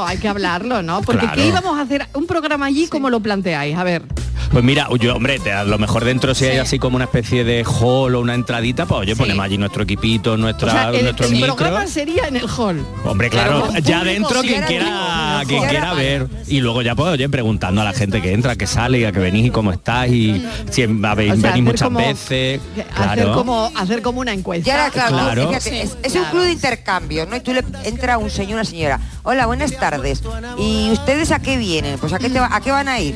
[0.05, 1.01] Hay que hay hablarlo, ¿no?
[1.01, 1.35] Porque Claro.
[1.35, 2.07] ¿qué íbamos a hacer?
[2.13, 3.77] Un programa allí, ¿cómo lo planteáis?
[3.77, 4.03] A ver.
[4.51, 7.43] Pues mira, yo, hombre, te- a lo mejor dentro si hay así como una especie
[7.43, 11.03] de hall o una entradita, pues oye, ponemos allí nuestro equipito, nuestra, O sea, el,
[11.03, 11.55] nuestro el micro.
[11.55, 12.85] programa sería en el hall.
[13.03, 16.27] Hombre, claro, ya dentro si quien era quiera, quien quiera ver.
[16.47, 19.11] Y luego ya pues, oye, preguntando a la gente que entra, que sale, y a
[19.11, 22.61] que venís y cómo estáis y si habéis O sea, venís hacer muchas como- veces.
[22.95, 23.33] Hacer Claro.
[23.33, 24.69] como hacer como una encuesta.
[24.69, 25.47] Y ahora, claro, Claro.
[25.49, 27.35] fíjate, es, es un club de intercambio, ¿no?
[27.35, 28.99] Y tú le entra un señor, una señora.
[29.23, 30.21] Hola, buenas tardes.
[30.57, 31.97] ¿Y ustedes a qué vienen?
[31.99, 33.15] Pues a qué, te va- a qué van a ir.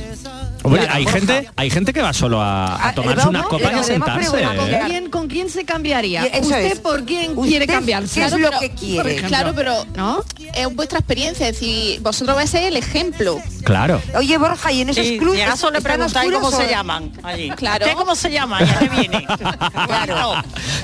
[0.63, 3.45] Hombre, Claro, hay gente, hay gente que va solo a, a Ah, tomarse vamos, unas
[3.47, 4.29] copas y a sentarse.
[4.43, 4.81] ¿Con ¿eh?
[4.87, 6.23] quién, ¿Con quién se cambiaría?
[6.41, 6.79] ¿Usted es.
[6.79, 8.19] por quién ¿Usted quiere cambiarse?
[8.19, 9.15] qué es Claro, lo pero- que quiere?
[9.23, 10.23] Claro, pero ¿No?
[10.53, 13.39] es vuestra experiencia, es decir, vosotros vais a ser el ejemplo.
[13.63, 14.01] Claro.
[14.15, 15.39] Oye, Borja, ¿y en esos Sí, clubes
[15.71, 17.49] le preguntáis cómo se llaman allí.
[17.55, 17.85] Claro.
[17.85, 18.59] ¿Usted cómo se llama?
[18.61, 19.27] ¿Y a qué viene?
[19.85, 20.33] Claro.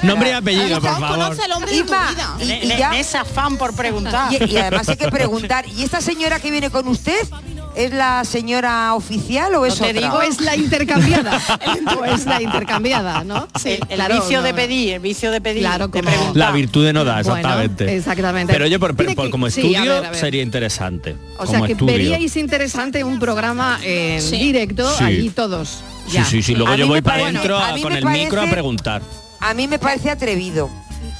[0.04, 1.10] Nombre y apellido, por favor.
[1.10, 2.38] conoce al hombre de tu vida.
[2.40, 4.32] y, y en ya, ese afán por preguntar.
[4.32, 7.28] y, y además hay que preguntar, ¿y esta señora que viene con usted
[7.76, 10.02] es la señora oficial o es No te otra?
[10.02, 11.42] digo, es la intercambiada.
[12.00, 13.48] o es la intercambiada, ¿no?
[13.66, 16.10] el, el claro, vicio no, de pedir, el vicio de pedir, Claro, como-.
[16.34, 17.96] La virtud de no dar, Bueno, exactamente.
[17.96, 18.54] exactamente.
[18.54, 20.20] Pero oye, por, por- que- como sí, estudio a ver, a ver.
[20.20, 21.16] sería interesante.
[21.36, 21.94] O como sea, que estudio.
[21.94, 24.38] veríais interesante un programa en Sí.
[24.38, 25.04] directo, Sí.
[25.04, 25.84] allí todos.
[26.08, 26.26] Sí, Ya.
[26.26, 26.56] sí, sí.
[26.56, 29.02] Luego A yo voy para adentro con el micro a preguntar.
[29.40, 30.70] A mí me parece atrevido.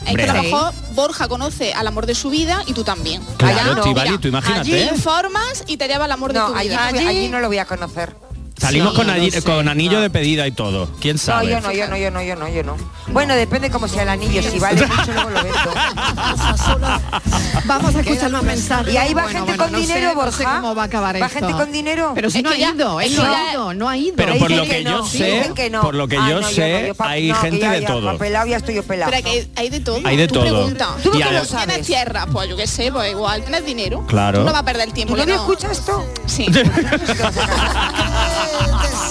[0.06, 3.22] Es que a lo mejor Borja conoce al amor de su vida y tú también.
[3.38, 4.60] Claro, Allá, Estivali, mira, tú imagínate.
[4.74, 6.92] Allí informas y te lleva al amor de No, tu allí, vida.
[6.92, 8.16] no voy- allí no lo voy a conocer.
[8.58, 10.02] Salimos Sí, con, no sé, con anillo no.
[10.02, 10.88] de pedida y todo.
[11.02, 11.50] ¿Quién No, sabe?
[11.50, 12.78] yo no, yo no, yo no, yo no, yo no.
[13.08, 14.42] Bueno, depende cómo sea el anillo.
[14.42, 15.60] Si vale mucho, luego lo vendo.
[17.66, 18.94] Vamos a escuchar más mensajes.
[18.94, 20.56] Y ahí va Bueno, gente bueno, con no sé- dinero, no sé Borja.
[20.62, 21.40] cómo va a acabar ¿Va esto.
[21.40, 22.12] gente con dinero?
[22.16, 23.98] Pero si Es no que ha ido, es él que no ha ido, no ha
[23.98, 24.14] ido.
[24.16, 25.82] Pero por lo que yo no, sé, dicen que no.
[25.82, 28.18] por lo que Ah, yo no, sé, no, hay no, que gente de todo.
[28.18, 29.12] pelado ya estoy yo pelado.
[29.12, 30.00] Pero que hay, hay de todo.
[30.06, 30.44] Hay de tú todo.
[30.44, 30.90] pregunta.
[31.04, 31.86] ¿Tú a- lo ¿Tienes sabes?
[31.86, 32.26] tierra?
[32.32, 34.06] Pues yo qué sé, pues igual tienes dinero.
[34.08, 34.40] Claro.
[34.40, 35.16] Tú no vas a perder el ¿Tu tiempo.
[35.16, 35.42] que novio no.
[35.42, 36.06] escucha esto?
[36.26, 36.46] Sí.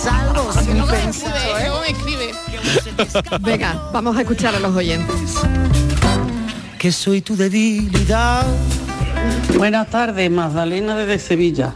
[0.02, 1.34] Salvo sin me pensar.
[1.36, 3.38] escribe, luego me escribe.
[3.40, 5.36] Venga, vamos a escuchar a los oyentes.
[6.78, 8.44] Que soy tu debilidad.
[9.56, 11.74] Buenas tardes, Magdalena desde Sevilla.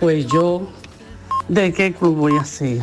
[0.00, 0.68] Pues yo,
[1.48, 2.80] ¿de qué club voy a ser?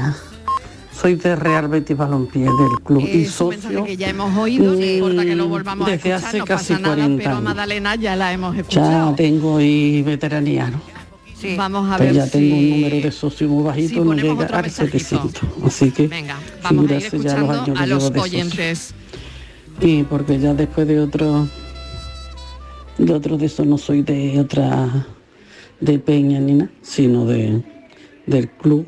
[0.96, 4.74] Soy de Real Betis Balompié del club y Es mensaje socio que ya hemos oído,
[4.74, 7.30] no importa que lo volvamos a desde escuchar, hace no casi pasa nada, 40 pero
[7.30, 7.44] a años.
[7.44, 9.16] Madalena ya la hemos Ya escuchado.
[9.16, 10.93] tengo y veteranía, ¿no?
[11.44, 11.58] Sí.
[11.58, 14.98] Vamos a ver ya tengo un número de socio muy bajito, si no llega mensajito.
[14.98, 15.42] 700.
[15.66, 18.94] Así que Venga, vamos a ir los escuchando años a los oyentes.
[19.82, 21.50] Y porque ya después de otro
[22.98, 25.06] de otro de eso no soy de otra
[25.82, 27.62] de peña ni nada, sino de
[28.26, 28.88] del club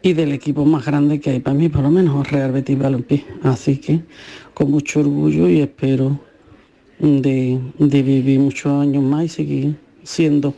[0.00, 3.26] y del equipo más grande que hay para mí, por lo menos Real Betis Balompié.
[3.42, 4.00] Así que
[4.54, 6.18] con mucho orgullo y espero
[6.98, 10.54] de, de vivir muchos años más y seguir siendo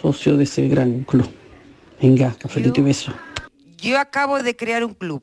[0.00, 1.28] socio de ese gran club.
[2.00, 3.12] Venga, cafelito y beso.
[3.78, 5.22] Yo acabo de crear un club.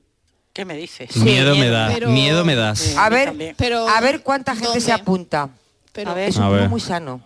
[0.53, 1.15] ¿Qué me dices?
[1.17, 2.79] miedo me da, pero- miedo me das.
[2.79, 2.95] Sí.
[2.97, 3.55] A ver.
[3.57, 4.81] Pero, a ver cuánta gente ¿dónde?
[4.81, 5.49] se apunta.
[5.91, 6.29] Pero A ver.
[6.29, 7.21] Es un club muy sano.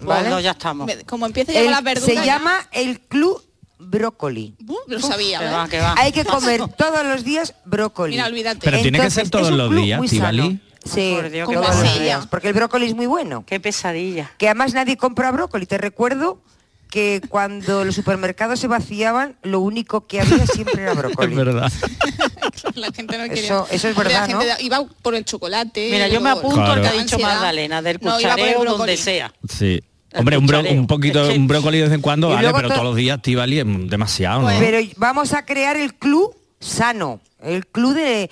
[0.00, 0.30] ¿Vale?
[0.30, 0.86] no, ya estamos.
[0.86, 2.08] me- como empieza a llevar El- las verduras.
[2.08, 3.42] se ya- llama el Club
[3.78, 4.54] Brócoli.
[4.66, 5.54] Uh, lo sabía, Que ¿ves?
[5.54, 5.94] va, que va.
[5.98, 8.12] Hay que comer todos los días brócoli.
[8.14, 8.60] Mira, olvídate.
[8.62, 10.38] Pero tiene que Entonces, ser todos es un los club días, muy Estivali.
[10.42, 10.58] sano.
[10.84, 13.44] Sí, Por Dios, qué todos los días, porque el brócoli es muy bueno.
[13.46, 14.30] Qué pesadilla.
[14.38, 15.66] Que además nadie compra brócoli.
[15.66, 16.40] Te recuerdo
[16.90, 21.32] que cuando los supermercados se vaciaban, lo único que había siempre era brócoli.
[21.32, 21.72] Es verdad.
[22.74, 23.44] La gente no quería.
[23.44, 24.46] Eso- eso es verdad, La gente ¿no?
[24.46, 25.88] da- iba por el chocolate.
[25.90, 27.04] Mira, yo me apunto al que ha Claro.
[27.04, 27.18] dicho.
[27.18, 28.78] Magdalena, del No, cuchareo brócoli.
[28.78, 29.32] donde sea.
[29.48, 29.80] Sí.
[30.12, 32.74] El Hombre, un, bro- un poquito, un brócoli de vez en cuando, vale, pero to-
[32.74, 34.48] todos los días, Tivali, es demasiado, ¿no?
[34.58, 38.28] Pero vamos a crear el club sano, el club de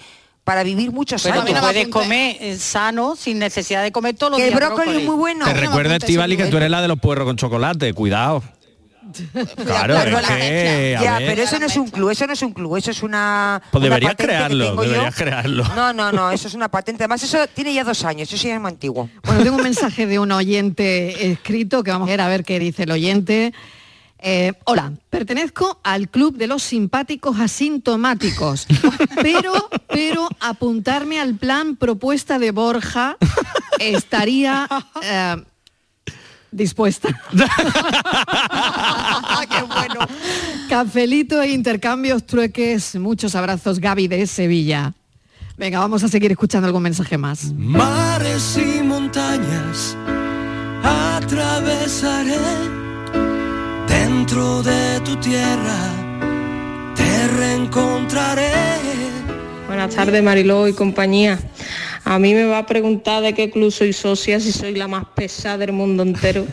[0.48, 1.60] para vivir muchos Pero años.
[1.60, 5.04] puedes comer eh, sano sin necesidad de comer todos los que el días brócoli es
[5.04, 5.44] muy bueno.
[5.44, 7.92] Te no me recuerda, apuntes Estivali, que tú eres la de los puerros con chocolate,
[7.92, 8.42] cuidado.
[9.62, 12.76] Claro, es que, Ya, pero eso no es un club, eso no es un club,
[12.78, 13.60] eso es una.
[13.70, 14.80] Pues deberías crearlo, yo.
[14.80, 15.64] deberías crearlo.
[15.76, 17.04] No, no, no, eso es una patente.
[17.04, 19.10] Además, eso tiene ya dos años, eso sí es muy antiguo.
[19.24, 22.58] Bueno, tengo un mensaje de un oyente escrito que vamos a ver a ver qué
[22.58, 23.52] dice el oyente.
[24.20, 28.66] Eh, hola, pertenezco al club de los simpáticos asintomáticos,
[29.22, 29.52] pero,
[29.88, 33.16] pero apuntarme al plan propuesta de Borja
[33.78, 34.68] estaría
[35.02, 35.36] eh,
[36.50, 37.08] dispuesta.
[39.48, 40.00] ¡Qué bueno!
[40.68, 44.94] Cafelito e intercambios, trueques, muchos abrazos, Gaby de Sevilla.
[45.56, 47.52] Venga, vamos a seguir escuchando algún mensaje más.
[47.52, 49.96] Mares y montañas
[50.82, 52.77] atravesaré
[54.38, 55.94] dentro de tu tierra
[57.38, 58.52] reencontraré.
[59.66, 61.38] Buenas tardes, Mariló y compañía.
[62.04, 65.04] A mí me va a preguntar de qué club soy socia, si soy la más
[65.14, 66.46] pesada del mundo entero,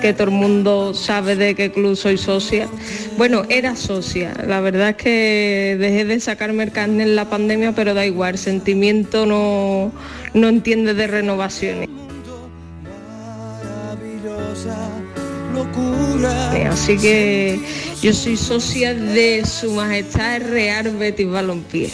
[0.00, 2.68] que todo el mundo sabe de qué club soy socia.
[3.16, 4.32] Bueno, era socia.
[4.46, 8.34] La verdad es que dejé de sacarme el carnet en la pandemia, pero da igual,
[8.34, 9.92] el sentimiento no,
[10.34, 11.88] no entiende de renovaciones.
[16.54, 17.60] Eh, Así que
[18.02, 21.90] yo soy socia de Su Majestad el Real Betis Balompié.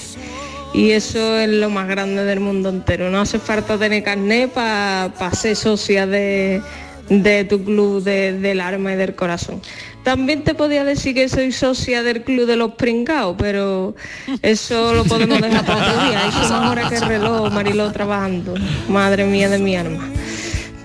[0.75, 3.09] Y eso es lo más grande del mundo entero.
[3.11, 6.61] No hace falta tener carnet para ser socia de,
[7.09, 9.63] de tu club de- del alma y del corazón.
[10.05, 13.97] También te podía decir que soy socia del club de los pringados, pero
[14.43, 16.21] eso lo podemos dejar para otro día.
[16.31, 18.55] Que más horas que el reloj, Mariló trabajando.
[18.89, 20.09] Madre mía de mi alma.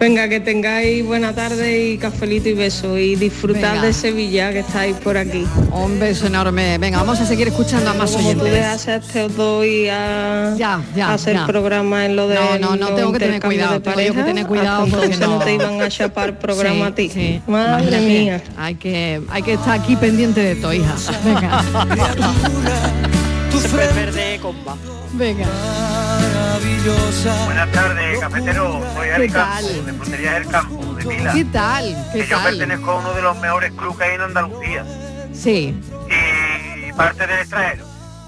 [0.01, 3.83] Venga, que tengáis buena tarde y cafelito y beso y disfrutad Venga.
[3.83, 5.45] de Sevilla que estáis por aquí.
[5.71, 6.79] Un beso enorme.
[6.79, 8.51] Venga, vamos a seguir escuchando a más Como tú oyentes.
[8.51, 11.45] dejas este os doy a, Ya, ya, hacer ya.
[11.45, 14.11] programa en lo de No, no, no, tengo que tener cuidado, de tengo yo que
[14.13, 15.39] pareja, tener cuidado porque no no.
[15.45, 17.09] te iban a chapar programa Sí, a ti.
[17.09, 17.41] sí.
[17.45, 18.07] Madre Imagínate.
[18.07, 18.41] mía.
[18.57, 20.95] Hay que, hay que estar aquí pendiente de tu hija.
[21.23, 21.63] Venga.
[23.51, 23.85] Siempre
[26.65, 27.23] es.
[27.23, 27.45] Venga.
[27.45, 28.81] Buenas tardes, cafetero.
[28.95, 29.63] Soy ¿Qué Ari tal?
[29.63, 31.33] Campo, de Frutería del Campo, de Pila.
[31.33, 32.07] ¿Qué tal?
[32.13, 34.85] ¿Qué que yo pertenezco a uno de los mejores clubes que hay en Andalucía.
[35.33, 35.79] Sí.
[36.89, 37.85] Y parte del extranjero.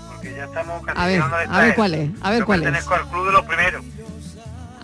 [0.10, 2.10] Porque ya estamos casi A ver, llegando al a ver cuál es.
[2.22, 2.64] A ver Yo cuál es.
[2.64, 3.84] pertenezco al club de los primeros.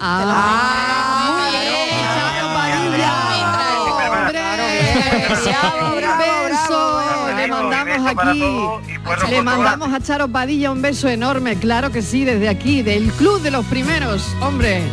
[0.01, 3.58] Ah, muy bien,
[4.29, 6.17] Hombre, un
[6.49, 6.99] beso.
[7.35, 8.43] Le mandamos aquí.
[9.31, 13.41] Le mandamos a Charo Padilla un beso enorme, claro que sí, desde aquí, del Club
[13.41, 14.27] de los Primeros.
[14.41, 14.83] Hombre,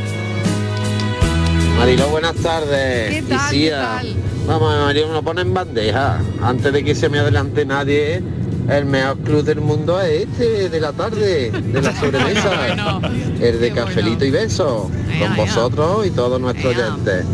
[1.79, 3.14] Marilo, buenas tardes.
[3.14, 4.16] ¿Qué tal, qué tal?
[4.46, 6.20] Vamos, Marilo, no pone en bandeja.
[6.42, 8.22] Antes de que se me adelante nadie,
[8.70, 13.01] el mejor club del mundo es este, de la tarde, de la sobremesa.
[13.40, 14.90] el de cafelito y beso.
[15.18, 17.27] Con vosotros y todos nuestros oyentes.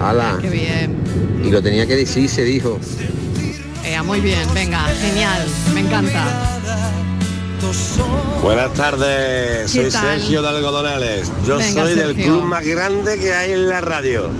[0.00, 0.38] Hala.
[0.40, 0.96] qué bien.
[1.44, 2.78] Y lo tenía que decir, se dijo.
[3.84, 6.24] Eh, muy bien, venga, genial, me encanta.
[8.42, 10.18] Buenas tardes, ¿Qué soy tal?
[10.20, 11.30] Sergio de Algodonales.
[11.46, 12.24] Yo Venga, soy del Sergio.
[12.24, 14.30] club más grande que hay en la radio.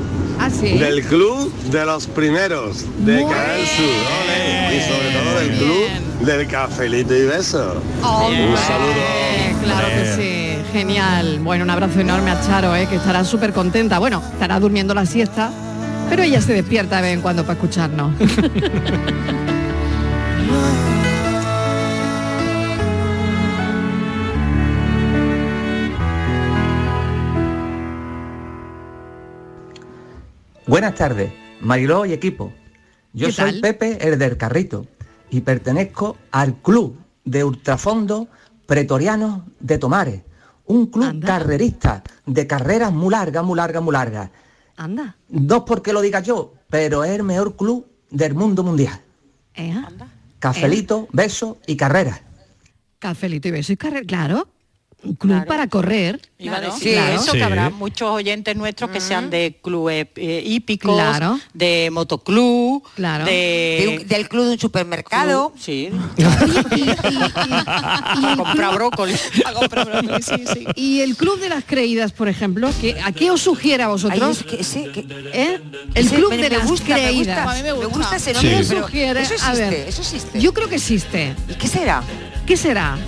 [0.41, 0.77] ¿Ah, sí?
[0.79, 3.85] Del club de los primeros, de Muy Canal Sur,
[4.25, 4.77] ole.
[4.77, 7.75] y sobre todo del club del cafelito y beso.
[8.01, 9.63] Un saludo.
[9.63, 11.39] Claro que sí, genial.
[11.43, 13.99] Bueno, un abrazo enorme a Charo, eh, que estará súper contenta.
[14.01, 15.53] Bueno, estará durmiendo la siesta,
[16.09, 18.15] pero ella se despierta de vez en cuando para escucharnos.
[30.67, 32.53] Buenas tardes, Mariló y equipo.
[33.13, 33.61] Yo ¿Qué soy tal?
[33.61, 34.87] Pepe, el del carrito,
[35.29, 38.29] y pertenezco al club de ultrafondo
[38.67, 40.23] pretorianos de Tomares,
[40.67, 44.31] un club carrerista de carreras muy largas, muy largas, muy largas.
[44.77, 45.17] Anda.
[45.29, 49.01] No porque lo diga yo, pero es el mejor club del mundo mundial.
[49.55, 49.75] Eh,
[50.39, 52.21] Cafelito, besos y carreras.
[52.99, 54.49] Cafelito y beso y carrera, claro.
[55.05, 56.21] Un club para correr.
[56.39, 57.15] Iba a Claro, decir claro.
[57.21, 61.41] eso, que habrá muchos oyentes nuestros que sean de clubes eh, hípicos, Claro.
[61.55, 63.25] de motoclub, Claro.
[63.25, 63.31] de,
[63.81, 65.51] De un- del club de un supermercado.
[65.51, 65.91] Club, sí.
[67.03, 69.15] A comprar brócoli.
[70.75, 74.21] Y el club de las creídas, por ejemplo, que, ¿a qué os sugiere a vosotros?
[74.23, 75.61] Ay, es que- sí, que- ¿Eh?
[75.95, 77.17] El Sí, club me- de me las gusta, me creídas.
[77.45, 77.51] gusta.
[77.51, 78.17] A mí me gusta.
[78.17, 79.21] ese ¿Qué nombre, pero sugiere?
[79.23, 80.41] eso a existe, ver, eso existe.
[80.41, 81.35] Yo creo que existe.
[81.49, 82.03] ¿Y qué será?
[82.47, 82.99] ¿Qué será?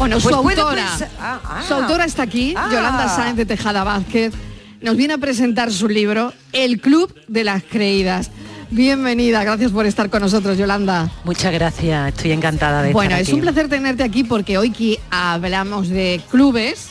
[0.00, 0.86] Bueno, Pues su autora.
[1.20, 1.62] ah, ah.
[1.68, 2.70] Su autora está aquí, Ah.
[2.72, 4.32] Yolanda Sáenz de Tejada Vázquez.
[4.80, 8.30] Nos viene a presentar su libro, El Club de las Creídas.
[8.70, 11.10] Bienvenida, gracias por estar con nosotros, Yolanda.
[11.24, 14.98] Muchas gracias, estoy encantada de Bueno, estar es un placer tenerte aquí porque hoy que
[15.10, 16.88] hablamos de clubes,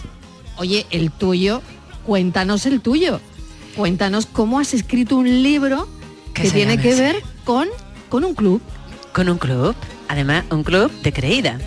[0.58, 1.63] oye, el tuyo,
[2.06, 3.19] cuéntanos el tuyo.
[3.76, 5.88] Cuéntanos cómo has escrito un libro
[6.36, 7.67] Que tiene que ver con,
[8.08, 8.62] con un club.
[9.13, 9.74] Con un club,
[10.08, 11.58] además un club de creída.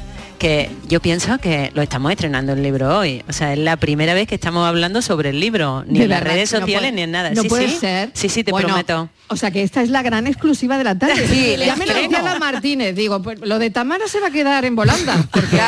[0.42, 3.22] Que yo pienso que lo estamos estrenando el libro hoy.
[3.28, 6.20] O sea, es la primera vez que estamos hablando sobre el libro, ni en las
[6.20, 7.30] redes no sociales puede- ni en nada.
[7.30, 7.76] No sí, puede sí.
[7.76, 8.10] ser.
[8.12, 9.08] Sí, sí, te Bueno, prometo.
[9.28, 11.26] O sea que esta es la gran exclusiva de la tarde.
[11.26, 14.30] Sí, ya me lo decía la Martínez, digo, pues lo de Tamara se va a
[14.30, 15.16] quedar en volanda.
[15.32, 15.58] Porque,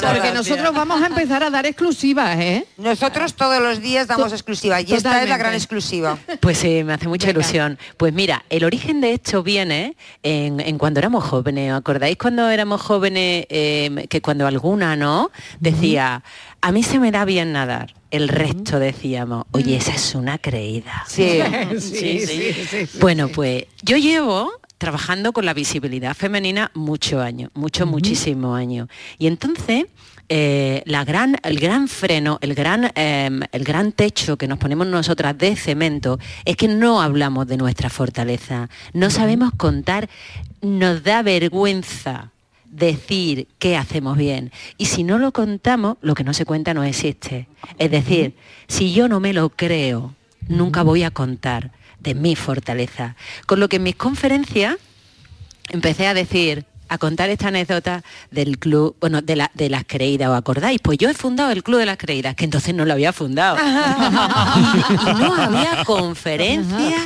[0.00, 2.66] porque nosotros vamos a empezar a dar exclusivas, ¿eh?
[2.78, 6.18] Nosotros todos los días damos exclusiva y esta es la gran exclusiva.
[6.40, 7.78] Pues sí, me hace mucha ilusión.
[7.96, 11.72] Pues mira, el origen de esto viene en, en cuando éramos jóvenes.
[11.72, 15.30] ¿Os acordáis cuando éramos jóvenes eh, que cuando alguna, ¿no?
[15.58, 16.22] Decía,
[16.60, 17.94] a mí se me da bien nadar.
[18.10, 21.04] El resto decíamos, oye, esa es una creída.
[21.08, 21.40] Sí.
[21.78, 22.98] Sí, sí.
[23.00, 28.88] Bueno, pues yo llevo trabajando con la visibilidad femenina muchos años, muchos, muchísimos años.
[29.18, 29.86] Y entonces,
[30.30, 34.86] eh, la gran, el gran freno, el gran, em, el gran techo que nos ponemos
[34.86, 40.08] nosotras de cemento es que no hablamos de nuestra fortaleza, no sabemos contar,
[40.62, 42.32] nos da vergüenza
[42.70, 44.52] decir qué hacemos bien.
[44.78, 47.48] Y si no lo contamos, lo que no se cuenta no existe.
[47.78, 48.34] Es decir,
[48.68, 50.14] si yo no me lo creo,
[50.48, 53.16] nunca voy a contar de mi fortaleza.
[53.46, 54.76] Con lo que en mis conferencias
[55.68, 58.02] empecé a decir, a contar esta anécdota
[58.32, 60.80] del club, bueno, de, la- de las creídas, ¿os acordáis?
[60.82, 63.56] Pues yo he fundado el club de las creídas, que entonces no lo había fundado.
[63.58, 63.60] y
[65.20, 67.00] no había conferencias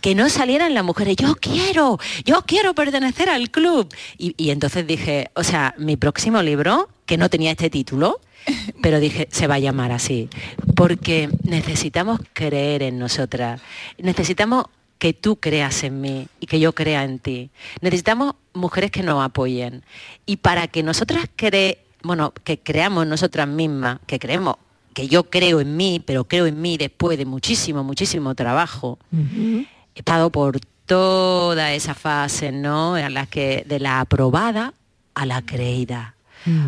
[0.00, 3.92] que no salieran las mujeres, yo quiero, yo quiero pertenecer al club.
[4.18, 8.20] Y, y entonces dije, o sea, mi próximo libro, que no tenía este título,
[8.82, 10.28] pero dije, se va a llamar así,
[10.74, 13.60] porque necesitamos creer en nosotras,
[13.98, 14.66] necesitamos
[14.98, 17.50] que tú creas en mí y que yo crea en ti.
[17.80, 19.82] Necesitamos mujeres que nos apoyen.
[20.26, 24.56] Y para que nosotras cre bueno, que creamos nosotras mismas, que creemos,
[24.94, 28.98] que yo creo en mí, pero creo en mí después de muchísimo, muchísimo trabajo,
[30.00, 32.96] he pasado por toda esa fase, ¿no?
[32.98, 34.74] En las que de la aprobada
[35.14, 36.14] a la creída.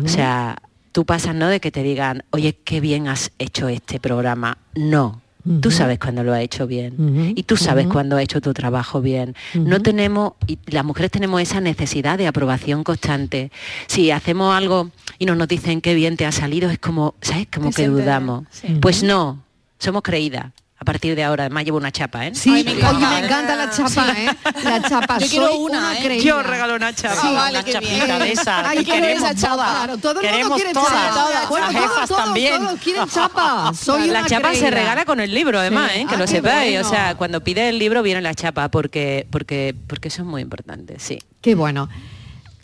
[0.03, 0.57] O sea,
[0.91, 1.47] tú pasas, ¿no?
[1.47, 4.57] De que te digan, oye, qué bien has hecho este programa.
[4.75, 5.21] No.
[5.59, 9.01] Tú sabes cuando lo has hecho bien y tú sabes cuando has hecho tu trabajo
[9.01, 9.35] bien.
[9.55, 13.51] No tenemos, y las mujeres tenemos esa necesidad de aprobación constante.
[13.87, 17.47] Si hacemos algo y no nos dicen qué bien te ha salido, es como, ¿sabes?
[17.53, 18.45] Como Te que sientes- dudamos.
[18.51, 18.77] sí.
[18.81, 19.43] Pues no,
[19.79, 20.53] somos creídas.
[20.83, 22.35] A partir de ahora, además llevo una chapa, ¿eh?
[22.35, 24.27] Sí, oye, me encanta la chapa, ¿eh?
[24.65, 25.17] La chapa.
[25.17, 26.19] Yo quiero Soy una, ¿eh?
[26.21, 27.21] Yo regalo una chapa.
[27.21, 28.19] Sí, vale, una qué chapita bien.
[28.19, 28.69] de esa.
[28.69, 29.55] Ay, queremos esa chapa.
[29.55, 29.75] todas.
[29.77, 30.89] Claro, todo el mundo Queremos quiere todas.
[30.91, 31.45] chapa.
[31.47, 32.57] Bueno, Las todos, jefas todos, también.
[32.65, 33.71] todos quieren chapa.
[33.73, 35.99] Soy la una chapa se regala con el libro, además, Sí.
[36.01, 36.05] ¿eh?
[36.09, 36.73] que Ah, lo sepáis.
[36.73, 36.85] bueno.
[36.85, 40.41] O sea, cuando pides el libro viene la chapa, porque, porque, porque eso es muy
[40.41, 41.17] importante, sí.
[41.39, 41.87] Qué bueno.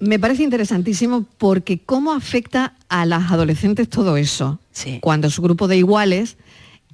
[0.01, 4.59] Me parece interesantísimo porque cómo afecta a las adolescentes todo eso.
[4.99, 6.35] Cuando su grupo de iguales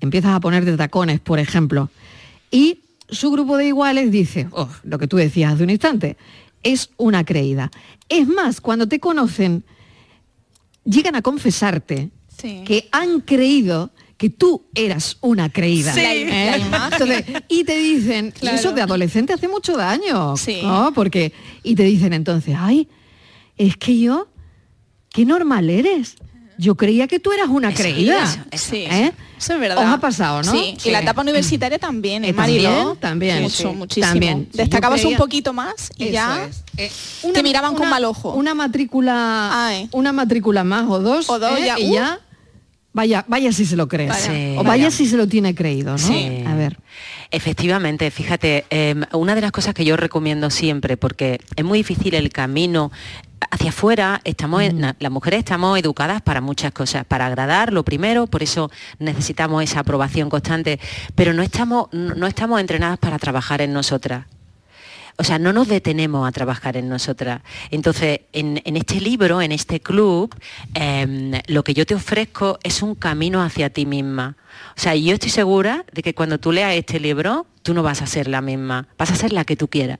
[0.05, 1.89] empiezas a poner de tacones, por ejemplo,
[2.51, 6.17] y su grupo de iguales dice, oh, lo que tú decías hace un instante,
[6.63, 7.69] es una creída.
[8.09, 9.63] Es más, cuando te conocen,
[10.83, 12.63] llegan a confesarte Sí.
[12.65, 15.93] que han creído que tú eras una creída.
[15.93, 16.01] Sí.
[16.05, 18.57] Entonces, y te dicen, Claro.
[18.57, 20.59] eso de adolescente hace mucho daño, Sí.
[20.63, 20.91] ¿no?
[20.93, 21.31] Porque,
[21.63, 22.87] y te dicen entonces, ay,
[23.57, 24.27] es que yo,
[25.09, 26.15] qué normal eres.
[26.57, 28.47] Yo creía que tú eras una creída.
[28.71, 29.11] ¿Eh?
[29.37, 29.77] Eso es verdad.
[29.79, 30.51] Os ha pasado, ¿no?
[30.51, 32.69] Sí, y la etapa universitaria también, ¿eh, Eh, Marilo?
[32.69, 33.41] también, también.
[33.43, 34.07] Mucho, Sí, muchísimo.
[34.07, 34.49] también.
[34.53, 37.21] Destacabas creía- un poquito más y Eso ya es.
[37.33, 38.33] te miraban con mal ojo.
[38.33, 41.65] Una matrícula, una matrícula más o dos, O dos, ¿eh?
[41.65, 41.93] ya, y uh.
[41.93, 42.19] ya,
[42.93, 44.07] vaya, vaya si se lo cree.
[44.07, 44.25] Vaya.
[44.25, 44.53] Sí.
[44.57, 44.91] O vaya Vaya.
[44.91, 45.97] si se lo tiene creído, ¿no?
[45.97, 46.43] Sí.
[46.47, 46.77] A ver.
[47.31, 52.13] Efectivamente, fíjate, eh, una de las cosas que yo recomiendo siempre, porque es muy difícil
[52.13, 52.91] el camino
[53.51, 58.27] hacia afuera, estamos na- las mujeres estamos educadas para muchas cosas, para agradar lo primero,
[58.27, 60.79] por eso necesitamos esa aprobación constante,
[61.15, 64.25] pero no estamos, no estamos entrenadas para trabajar en nosotras.
[65.17, 67.41] O sea, no nos detenemos a trabajar en nosotras.
[67.71, 70.35] Entonces, en, en este libro, en este club,
[70.73, 74.35] em, lo que yo te ofrezco es un camino hacia ti misma.
[74.75, 78.01] O sea, yo estoy segura de que cuando tú leas este libro, tú no vas
[78.01, 79.99] a ser la misma, vas a ser la que tú quieras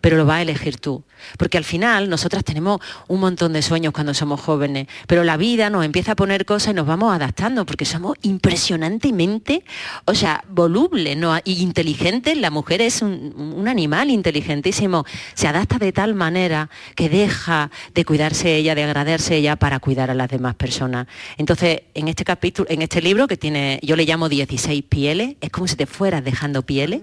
[0.00, 1.04] pero lo vas a elegir tú.
[1.36, 5.70] Porque al final nosotras tenemos un montón de sueños cuando somos jóvenes, pero la vida
[5.70, 9.64] nos empieza a poner cosas y nos vamos adaptando, porque somos impresionantemente,
[10.06, 11.36] o sea, volubles ¿no?
[11.44, 12.36] y inteligentes.
[12.36, 18.04] La mujer es un, un animal inteligentísimo, se adapta de tal manera que deja de
[18.04, 21.06] cuidarse ella, de agradarse ella para cuidar a las demás personas.
[21.36, 25.50] Entonces, en este capítulo, en este libro que tiene, yo le llamo 16 pieles, es
[25.50, 27.02] como si te fueras dejando pieles,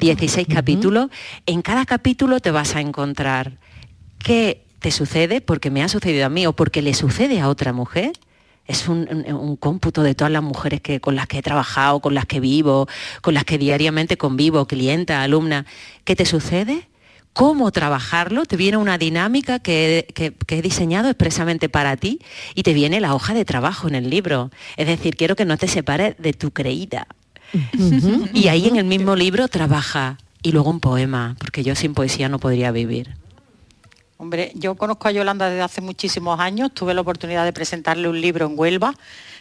[0.00, 1.10] 16 capítulos,
[1.46, 3.58] en cada capítulo te vas a encontrar
[4.18, 7.72] qué te sucede, porque me ha sucedido a mí o porque le sucede a otra
[7.72, 8.12] mujer.
[8.66, 12.00] Es un, un- un cómputo de todas las mujeres que, con las que he trabajado,
[12.00, 12.86] con las que vivo,
[13.22, 15.64] con las que diariamente convivo, clientas, alumnas.
[16.04, 16.88] ¿Qué te sucede?
[17.34, 18.44] ¿Cómo trabajarlo?
[18.46, 22.20] Te viene una dinámica que, que- que he diseñado expresamente para ti
[22.54, 24.50] y te viene la hoja de trabajo en el libro.
[24.76, 27.06] Es decir, quiero que no te separes de tu creída.
[28.32, 32.28] Y ahí en el mismo libro trabaja y luego un poema, porque yo sin poesía
[32.28, 33.16] no podría vivir.
[34.18, 38.20] Hombre, yo conozco a Yolanda desde hace muchísimos años, tuve la oportunidad de presentarle un
[38.20, 38.94] libro en Huelva,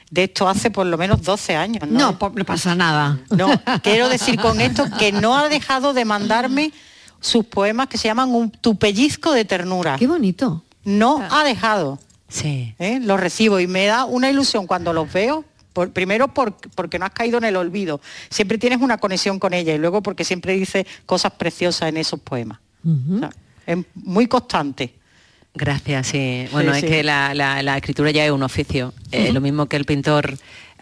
[0.10, 1.88] de esto hace por lo menos 12 años.
[1.90, 3.20] No, No, pasa nada.
[3.30, 3.50] No,
[3.84, 6.72] quiero decir con esto que no ha dejado de mandarme
[7.20, 9.98] sus poemas que se llaman un tu pellizco de ternura.
[10.00, 10.64] Qué bonito.
[10.86, 12.00] No ha dejado.
[12.30, 12.76] Sí.
[12.80, 13.00] ¿eh?
[13.02, 15.44] Los recibo y me da una ilusión cuando los veo.
[15.74, 18.00] Por- primero por- porque no has caído en el olvido.
[18.30, 22.20] Siempre tienes una conexión con ella y luego porque siempre dice cosas preciosas en esos
[22.20, 22.60] poemas.
[22.86, 23.30] O sea,
[23.66, 24.94] es muy constante.
[25.56, 26.46] Gracias, sí.
[26.52, 28.94] Bueno, Sí, es que la, la- la escritura ya es un oficio.
[29.12, 30.36] Eh, lo mismo que el pintor.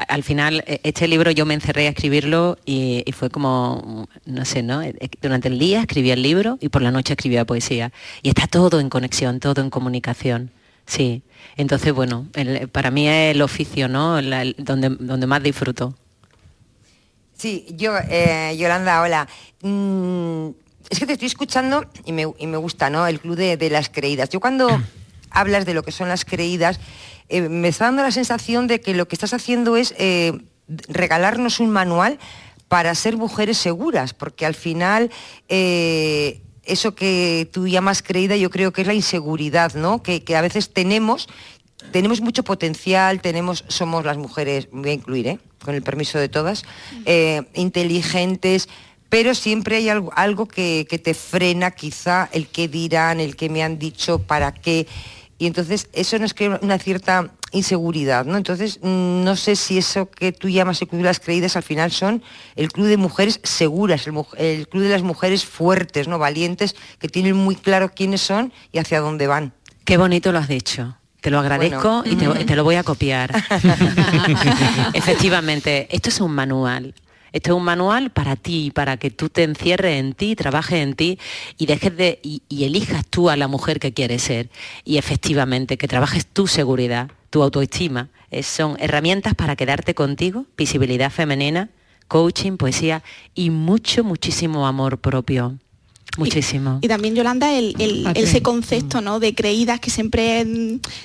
[0.08, 4.46] Al final, eh, este libro yo me encerré a escribirlo y, y fue como, no
[4.46, 4.82] sé, ¿no?
[4.82, 7.92] Eh, Durante el día escribía el libro y por la noche escribía poesía.
[8.24, 10.52] Y está todo en conexión, todo en comunicación.
[10.92, 11.24] Sí.
[11.56, 14.20] Entonces, bueno, el- para mí es el oficio, ¿no?
[14.20, 15.96] La- el- donde, donde más disfruto.
[17.38, 19.26] Sí, yo, eh, Yolanda, hola.
[19.62, 20.50] Mm,
[20.90, 23.08] es que te estoy escuchando y me, y me gusta, ¿no?
[23.08, 24.28] El club de, de las creídas.
[24.30, 24.68] Yo cuando
[25.32, 26.78] hablas de lo que son las creídas,
[27.30, 30.34] eh, me está dando la sensación de que lo que estás haciendo es eh,
[30.90, 32.20] regalarnos un manual
[32.68, 35.10] para ser mujeres seguras, porque al final
[35.48, 36.42] eh,
[36.72, 40.02] eso que tú llamas creída yo creo que es la inseguridad, ¿no?
[40.02, 41.28] Que, que a veces tenemos
[41.92, 45.40] tenemos mucho potencial, tenemos, somos las mujeres, voy a incluir, ¿eh?
[45.64, 46.64] con el permiso de todas,
[47.06, 48.70] eh, inteligentes,
[49.10, 53.50] pero siempre hay algo, algo que, que te frena quizá el que dirán, el que
[53.50, 54.88] me han dicho, para qué.
[55.38, 58.38] Y entonces eso nos crea una cierta inseguridad, ¿no?
[58.38, 61.64] Entonces, mm, no sé si eso que tú llamas el club de las creídas al
[61.64, 62.24] final son
[62.56, 66.18] el club de mujeres seguras, el, club de las mujeres fuertes, ¿no?
[66.18, 69.54] Valientes, que tienen muy claro quiénes son y hacia dónde van.
[69.86, 70.98] Qué bonito lo has dicho.
[71.20, 72.04] Te lo agradezco Bueno.
[72.06, 73.32] y, te, y te lo voy a copiar.
[74.94, 76.96] Efectivamente, esto es un manual.
[77.34, 80.96] Esto es un manual para ti, para que tú te encierres en ti, trabajes en
[80.96, 81.18] ti
[81.58, 84.50] y dejes de y, y elijas tú a la mujer que quieres ser.
[84.84, 88.10] Y efectivamente, que trabajes tu seguridad, tu autoestima.
[88.32, 91.70] Eh, son herramientas para quedarte contigo, visibilidad femenina,
[92.10, 93.04] coaching, poesía
[93.34, 95.58] y mucho, muchísimo amor propio.
[96.18, 96.80] Muchísimo.
[96.82, 98.24] Y también, Yolanda, el, el- ¿A qué?
[98.24, 99.22] ese concepto ¿no?
[99.22, 100.48] de creídas que siempre es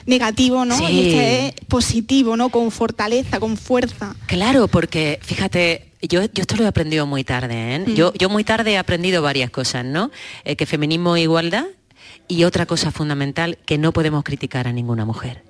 [0.04, 0.76] negativo, ¿no?
[0.76, 0.84] Sí.
[0.84, 2.48] Y este es positivo, ¿no?
[2.48, 4.16] Con fortaleza, con fuerza.
[4.26, 7.78] Claro, porque fíjate, yo, yo esto lo he aprendido muy tarde, ¿eh?
[7.80, 7.94] Mm.
[7.94, 10.10] Yo, yo muy tarde he aprendido varias cosas, ¿no?
[10.44, 11.66] Eh, que feminismo e igualdad
[12.28, 15.42] y otra cosa fundamental, que no podemos criticar a ninguna mujer.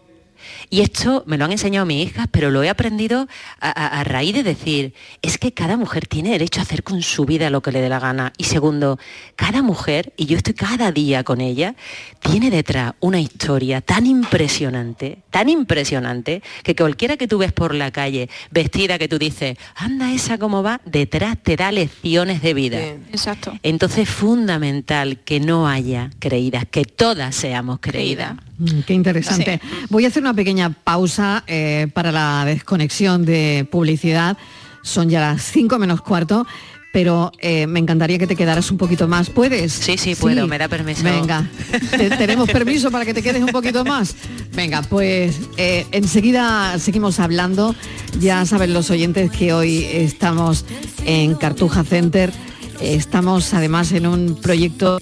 [0.70, 3.26] Y esto me lo han enseñado mis hijas, pero lo he aprendido
[3.60, 7.02] a, a- a raíz de decir, es que cada mujer tiene derecho a hacer con
[7.02, 8.32] su vida lo que le dé la gana.
[8.38, 8.98] Y segundo,
[9.36, 11.74] cada mujer, y yo estoy cada día con ella,
[12.20, 17.90] tiene detrás una historia tan impresionante, tan impresionante, que cualquiera que tú ves por la
[17.90, 22.78] calle, vestida que tú dices, anda esa cómo va, detrás te da lecciones de vida.
[23.12, 23.52] Exacto.
[23.62, 28.36] Entonces es fundamental que no haya creídas, que todas seamos creídas.
[28.58, 29.60] Mm, Qué interesante.
[29.90, 34.36] Voy a hacer una pequeña pausa eh, para la desconexión de publicidad.
[34.82, 36.46] Son ya las 5 menos cuarto,
[36.92, 39.28] pero eh, me encantaría que te quedaras un poquito más.
[39.30, 39.72] ¿Puedes?
[39.72, 41.02] Sí, sí, puedo, me da permiso.
[41.02, 41.48] Venga,
[41.90, 44.14] Te- tenemos permiso para que te quedes un poquito más.
[44.54, 47.74] Venga, pues eh, enseguida seguimos hablando.
[48.20, 50.64] Ya saben los oyentes que hoy estamos
[51.04, 52.32] en Cartuja Center.
[52.80, 54.98] Estamos además en un proyecto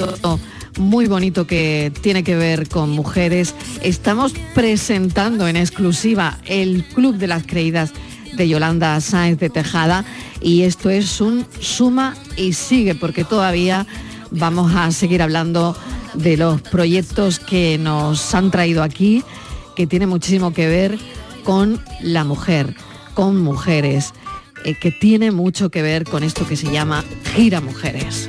[0.78, 3.54] muy bonito que tiene que ver con mujeres.
[3.82, 7.92] Estamos presentando en exclusiva el Club de las Creídas
[8.36, 10.04] de Yolanda Sáenz de Tejada
[10.40, 13.86] y esto es un suma y sigue porque todavía
[14.30, 15.76] vamos a seguir hablando
[16.14, 19.22] de los proyectos que nos han traído aquí,
[19.76, 20.98] que tiene muchísimo que ver
[21.44, 22.74] con la mujer,
[23.14, 24.12] con mujeres,
[24.64, 27.04] eh, que tiene mucho que ver con esto que se llama
[27.34, 28.28] Gira Mujeres.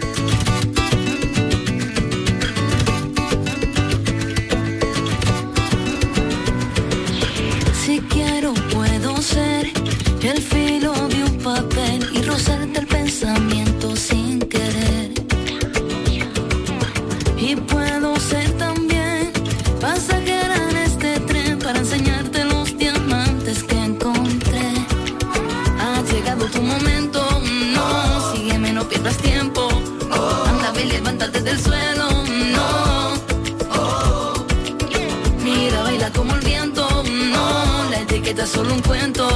[38.76, 39.28] Un cuento.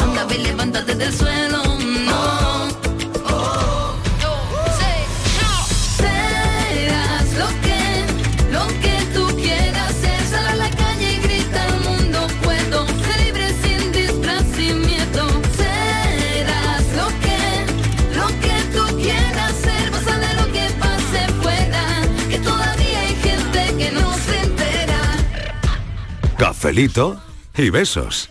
[0.00, 1.62] Anda, ve, del suelo,
[2.06, 2.68] no.
[5.96, 7.80] Serás lo que,
[8.52, 13.20] lo que tú quieras ser, sal a la calle y grita al mundo, puedo ser
[13.24, 15.24] libre sin disfraz y miedo.
[15.56, 17.40] Serás lo que,
[18.18, 21.84] lo que tú quieras ser, pasa de lo que pase fuera,
[22.28, 25.00] que todavía hay gente que no se entera.
[26.36, 27.20] Cafelito
[27.56, 28.30] y besos.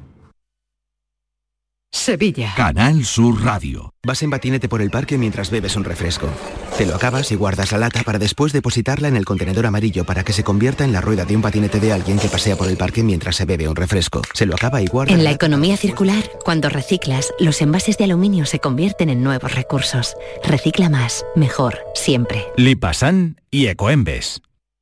[1.93, 2.53] Sevilla.
[2.55, 3.93] Canal Sur Radio.
[4.03, 6.29] Vas en patinete por el parque mientras bebes un refresco.
[6.77, 10.23] Te lo acabas y guardas la lata para después depositarla en el contenedor amarillo para
[10.23, 12.77] que se convierta en la rueda de un patinete de alguien que pasea por el
[12.77, 14.21] parque mientras se bebe un refresco.
[14.33, 15.13] Se lo acaba y guarda.
[15.13, 20.15] En la economía circular, cuando reciclas, los envases de aluminio se convierten en nuevos recursos.
[20.43, 22.45] Recicla más, mejor, siempre.
[22.55, 24.41] Lipasan y Ecoembes.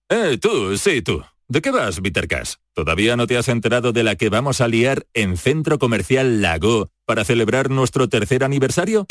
[0.10, 1.24] Eh, tú, sí, tú.
[1.47, 2.60] ¿De qué vas, Vitercas?
[2.76, 6.91] ¿Todavía no te has enterado de la que vamos a liar en Centro Comercial Lago
[7.10, 9.07] para celebrar nuestro tercer aniversario?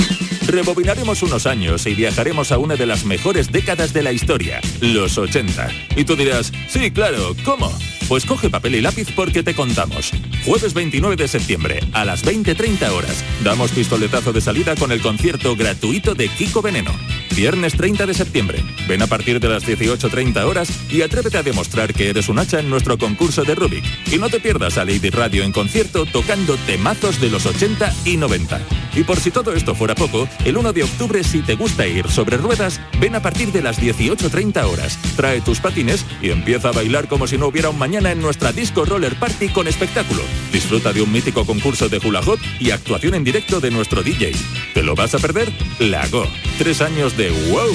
[0.46, 5.18] Rebobinaremos unos años y viajaremos a una de las mejores décadas de la historia, los
[5.18, 5.68] 80.
[5.96, 7.72] Y tú dirás, sí, claro, ¿cómo?
[8.08, 10.12] Pues coge papel y lápiz porque te contamos.
[10.46, 15.54] Jueves 29 de septiembre, a las 20.30 horas, damos pistoletazo de salida con el concierto
[15.54, 16.92] gratuito de Kiko Veneno.
[17.36, 21.92] Viernes 30 de septiembre, ven a partir de las 18.30 horas y atrévete a demostrar
[21.92, 23.84] que eres un hacha en nuestro concurso de Rubik.
[24.10, 28.16] Y no te pierdas a Lady Radio en concierto tocando temazos de los 80 y
[28.16, 28.58] 90.
[28.96, 32.08] Y por si todo esto fuera poco, el 1 de octubre si te gusta ir
[32.08, 34.98] sobre ruedas, ven a partir de las 18.30 horas.
[35.14, 38.52] Trae tus patines y empieza a bailar como si no hubiera un mañana en nuestra
[38.52, 40.22] disco roller party con espectáculo.
[40.52, 44.32] Disfruta de un mítico concurso de hula hop y actuación en directo de nuestro DJ.
[44.74, 45.52] ¿Te lo vas a perder?
[45.78, 46.24] Lago.
[46.58, 47.72] Tres años de wow.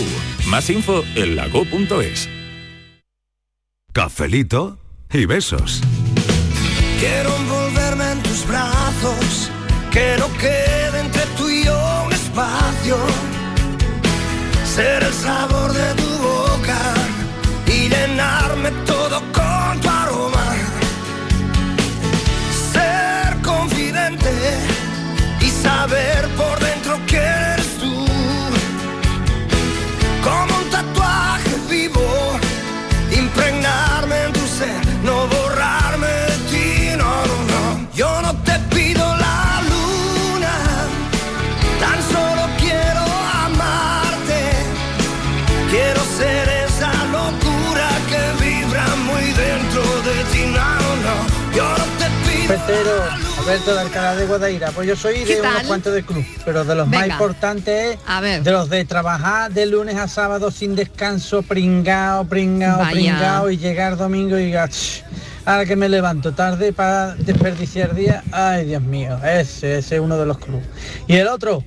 [0.47, 2.30] Más info en lago.es.
[3.91, 4.80] Cafelito
[5.11, 5.82] y besos.
[6.99, 9.51] Quiero envolverme en tus brazos,
[9.91, 12.97] que no quede entre tú y yo un espacio.
[14.65, 16.80] Ser el sabor de tu boca
[17.67, 19.32] y llenarme todo
[25.88, 27.93] saber por dentro que eres tú.
[30.27, 32.05] Como un tatuaje vivo,
[33.11, 36.67] impregnarme en tu ser, no borrarme de ti,
[37.01, 37.63] no, no, no.
[38.01, 40.55] Yo no te pido la luna,
[41.84, 43.03] tan solo quiero
[43.45, 44.41] amarte.
[45.73, 50.69] Quiero ser esa locura que vibra muy dentro de ti, no,
[51.05, 51.15] no.
[51.57, 54.71] Yo no te pido Petero, Alberto de Alcalá de Guadaira.
[54.71, 57.97] Pues yo soy ¿Qué de unos cuantos de club, pero de los más importantes
[58.37, 62.91] es de los de trabajar de lunes a sábado sin descanso, pringao, pringao, Vaya.
[62.91, 65.03] pringao y llegar domingo y diga, "Ch,
[65.43, 70.17] ahora que me levanto tarde para desperdiciar día, ay Dios mío, ese, ese es uno
[70.17, 70.65] de los clubes.
[71.07, 71.65] Y el otro,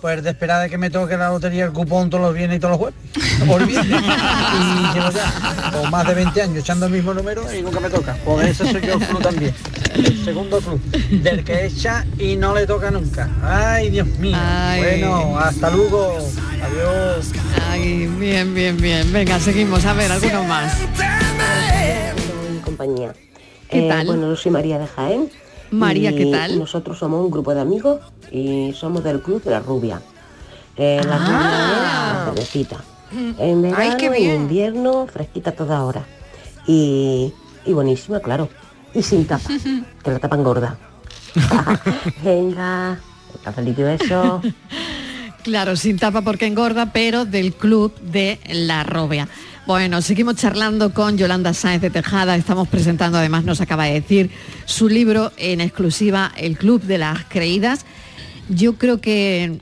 [0.00, 2.60] pues de esperar de que me toque la lotería el cupón todos los viernes y
[2.60, 2.98] todos los jueves.
[3.38, 7.90] Y llevo ya o más de 20 años echando el mismo número y nunca me
[7.90, 8.16] toca.
[8.24, 9.54] Pues ese soy yo el club también.
[9.98, 10.80] El segundo club.
[11.22, 13.28] Del que echa y no le toca nunca.
[13.42, 14.36] Ay, Dios mío.
[14.38, 14.80] Ay.
[15.02, 16.16] Bueno, hasta luego.
[16.62, 17.30] Adiós.
[17.70, 19.12] Ay, bien, bien, bien.
[19.12, 19.84] Venga, seguimos.
[19.84, 20.72] A ver, alguno más.
[22.54, 23.12] y compañía.
[23.70, 24.06] ¿Qué Eh, tal?
[24.06, 25.30] Bueno, yo soy María de Jaén.
[25.70, 26.58] María, y ¿qué tal?
[26.58, 28.00] Nosotros somos un grupo de amigos
[28.32, 30.00] y somos del club de la rubia.
[30.76, 31.18] Eh, la Ah.
[31.18, 32.76] rubia es la cervecita.
[33.38, 34.30] En verano Ay, qué y bien.
[34.30, 36.04] en invierno, fresquita toda hora.
[36.66, 37.32] Y,
[37.66, 38.48] y buenísima, claro.
[38.94, 39.50] Y sin tapa,
[40.02, 40.76] que la tapan gorda.
[42.24, 42.98] Venga,
[43.44, 44.42] cafelito y eso.
[45.42, 49.28] Claro, sin tapa porque engorda, pero del club de La Robia.
[49.66, 52.36] Bueno, seguimos charlando con Yolanda Sáenz de Tejada.
[52.36, 54.30] Estamos presentando, además nos acaba de decir,
[54.64, 57.84] su libro en exclusiva, El Club de las Creídas.
[58.48, 59.58] Yo creo que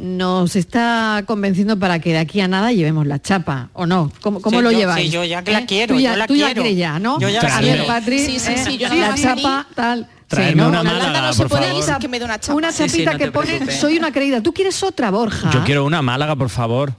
[0.00, 4.10] nos está convenciendo para que de aquí a nada llevemos la chapa, ¿o no?
[4.20, 5.06] ¿Cómo, cómo Sí, lo yo- lleváis?
[5.06, 5.66] sí, yo ya que la ¿Eh?
[5.66, 6.62] quiero, Tú ya, yo la tú ya quiero.
[6.62, 7.20] quieres ya, ¿no?
[7.20, 7.86] Yo ya la a ver, quiero.
[7.86, 8.64] Patri, Sí, sí, ¿eh?
[8.66, 10.08] sí, yo no la voy a chapa, tal.
[10.28, 10.68] Tráeme ¿no?
[10.68, 11.98] una La Málaga, Málaga no por se puede favor.
[12.00, 12.54] que me dé una chapa.
[12.56, 13.80] Una Sí, sí, chapita no que pone preocupes.
[13.80, 14.42] soy una creída.
[14.42, 15.50] ¿Tú quieres otra, Borja?
[15.50, 16.92] Yo quiero una Málaga, por favor.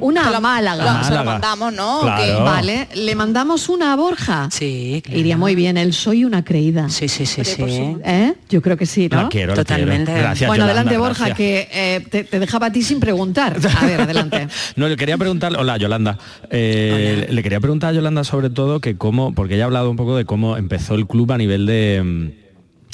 [0.00, 0.98] Una a Málaga.
[0.98, 2.00] lo- se lo mandamos, ¿no?
[2.02, 2.44] Claro.
[2.44, 4.48] Vale, le mandamos una a Borja.
[4.50, 6.88] Sí, Iría muy bien, él soy una creída.
[6.90, 7.62] Sí, sí, sí, sí.
[8.04, 8.34] ¿Eh?
[8.48, 9.22] Yo creo que sí, ¿no?
[9.22, 10.12] La quiero, la Totalmente.
[10.12, 10.20] quiero.
[10.20, 11.36] Gracias, bueno, Yolanda, adelante Borja, gracias.
[11.36, 13.56] que eh, te, te dejaba a ti sin preguntar.
[13.78, 14.48] A ver, adelante.
[14.76, 16.18] No, le quería preguntar, hola Yolanda,
[16.50, 19.96] Eh, le quería preguntar a Yolanda sobre todo que cómo, porque ella ha hablado un
[19.96, 22.02] poco de cómo empezó el club a nivel de,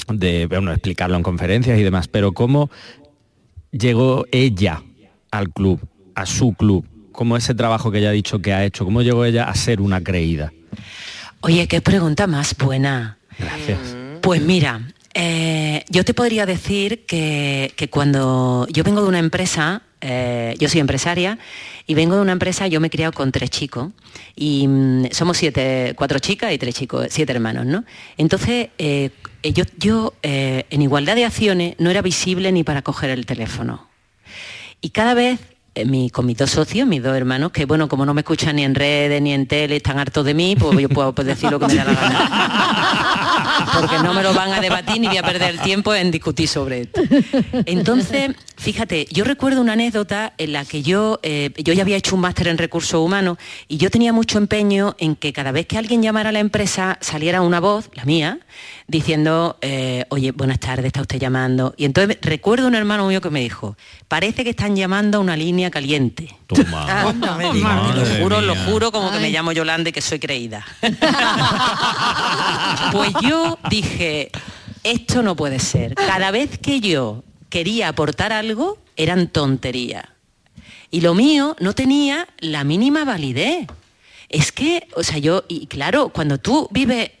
[0.07, 2.69] mm, de bueno, explicarlo en conferencias y demás, pero cómo
[3.71, 4.81] llegó ella
[5.31, 5.79] al club,
[6.15, 9.23] a su club, cómo ese trabajo que ella ha dicho que ha hecho, cómo llegó
[9.23, 10.51] ella a ser una creída.
[11.39, 13.17] Oye, qué pregunta más buena.
[13.39, 13.79] Gracias.
[14.21, 14.81] Pues mira,
[15.13, 20.67] eh, yo te podría decir que, que cuando yo vengo de una empresa, eh, yo
[20.69, 21.37] soy empresaria
[21.85, 23.91] y vengo de una empresa, yo me he criado con tres chicos
[24.35, 27.83] y mm, somos siete, cuatro chicas y tres chicos, siete hermanos, ¿no?
[28.17, 29.11] Entonces, eh,
[29.43, 33.87] yo, yo en igualdad de acciones no era visible ni para coger el teléfono.
[34.81, 35.39] Y cada vez
[35.85, 38.63] mi- con mis dos socios, mis dos hermanos, que bueno, como no me escuchan ni
[38.63, 41.59] en redes ni en tele, están hartos de mí, pues yo puedo pues, decir lo
[41.59, 43.29] que me da la gana.
[43.73, 46.47] Porque no me lo van a debatir ni voy a perder el tiempo en discutir
[46.47, 47.01] sobre esto.
[47.65, 52.15] Entonces, fíjate, yo recuerdo una anécdota en la que yo, eh, yo ya había hecho
[52.15, 53.37] un máster en recursos humanos
[53.67, 56.97] y yo tenía mucho empeño en que cada vez que alguien llamara a la empresa
[57.01, 58.39] saliera una voz, la mía,
[58.87, 61.73] diciendo, eh, oye, buenas tardes, está usted llamando.
[61.77, 63.75] Y entonces recuerdo un hermano mío que me dijo,
[64.07, 66.35] parece que están llamando a una línea caliente.
[66.47, 67.13] Toma.
[67.37, 70.65] Me Madre lo juro, lo juro como que me llamo Yolanda y que soy creída.
[72.91, 74.31] pues yo dije,
[74.83, 75.95] esto no puede ser.
[75.95, 80.05] Cada vez que yo quería aportar algo, eran tonterías.
[80.91, 83.67] Y lo mío no tenía la mínima validez.
[84.29, 87.11] Es que, o sea, yo, y claro, cuando tú vives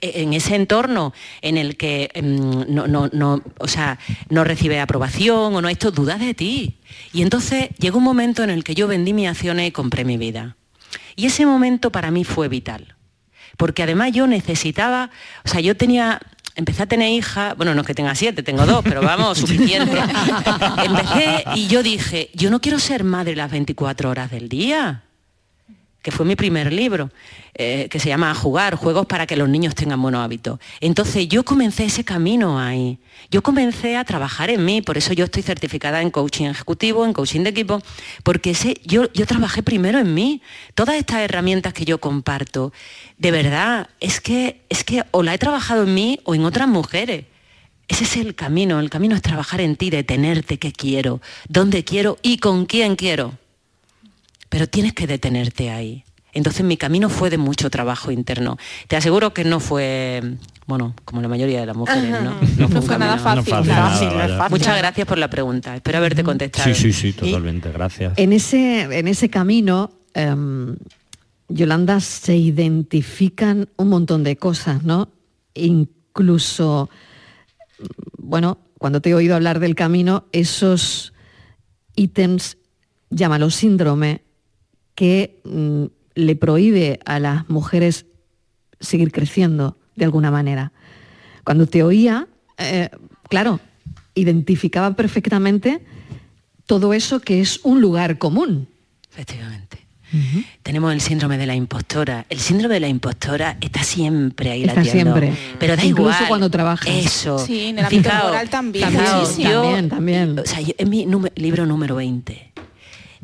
[0.00, 1.12] en ese entorno
[1.42, 3.98] en el que mm, no, no, no, o sea,
[4.28, 6.78] no recibe aprobación o no esto, dudas de ti.
[7.12, 10.16] Y entonces llegó un momento en el que yo vendí mis acciones y compré mi
[10.16, 10.56] vida.
[11.14, 12.95] Y ese momento para mí fue vital.
[13.56, 15.10] Porque además yo necesitaba,
[15.44, 16.20] o sea, yo tenía,
[16.54, 19.98] empecé a tener hija, bueno, no es que tenga siete, tengo dos, pero vamos, suficiente.
[20.84, 25.02] Empecé y yo dije, yo no quiero ser madre las 24 horas del día
[26.06, 27.10] que fue mi primer libro,
[27.52, 30.60] eh, que se llama Jugar, Juegos para que los niños tengan buenos hábitos.
[30.80, 33.00] Entonces yo comencé ese camino ahí.
[33.28, 37.12] Yo comencé a trabajar en mí, por eso yo estoy certificada en coaching ejecutivo, en
[37.12, 37.82] coaching de equipo,
[38.22, 40.42] porque ese, yo, yo trabajé primero en mí.
[40.76, 42.72] Todas estas herramientas que yo comparto,
[43.18, 46.68] de verdad, es que, es que o la he trabajado en mí o en otras
[46.68, 47.24] mujeres.
[47.88, 52.16] Ese es el camino, el camino es trabajar en ti, detenerte qué quiero, dónde quiero
[52.22, 53.36] y con quién quiero
[54.56, 56.02] pero tienes que detenerte ahí.
[56.32, 58.56] Entonces mi camino fue de mucho trabajo interno.
[58.88, 62.40] Te aseguro que no fue, bueno, como la mayoría de las mujeres, ¿no?
[62.56, 63.52] No fue nada fácil.
[63.52, 64.58] No fácil, nada, fácil.
[64.58, 65.76] Muchas gracias por la pregunta.
[65.76, 66.74] Espero haberte contestado.
[66.74, 68.14] Sí, sí, sí, totalmente, gracias.
[68.16, 70.76] En ese, en ese camino, em,
[71.50, 75.10] Yolanda, se identifican un montón de cosas, ¿no?
[75.52, 76.88] Incluso,
[78.16, 81.12] bueno, cuando te he oído hablar del camino, esos
[81.94, 82.56] ítems,
[83.10, 84.24] llámalo síndrome,
[84.96, 85.84] que mm,
[86.16, 88.06] le prohíbe a las mujeres
[88.80, 90.72] seguir creciendo de alguna manera.
[91.44, 92.26] Cuando te oía,
[92.58, 92.90] eh,
[93.28, 93.60] claro,
[94.14, 95.82] identificaba perfectamente
[96.66, 98.68] todo eso que es un lugar común.
[99.12, 99.76] Efectivamente.
[100.62, 102.24] Tenemos el síndrome de la impostora.
[102.30, 105.14] El síndrome de la impostora está siempre ahí Está latiendo.
[105.16, 105.38] siempre.
[105.58, 106.28] Pero da Incluso igual.
[106.28, 106.88] cuando trabajas.
[106.88, 107.38] Eso.
[107.38, 108.88] Sí, en el ámbito laboral también.
[108.88, 110.38] fijaos, yo- También, también.
[110.38, 112.52] O sea, yo- es mi número- libro número 20.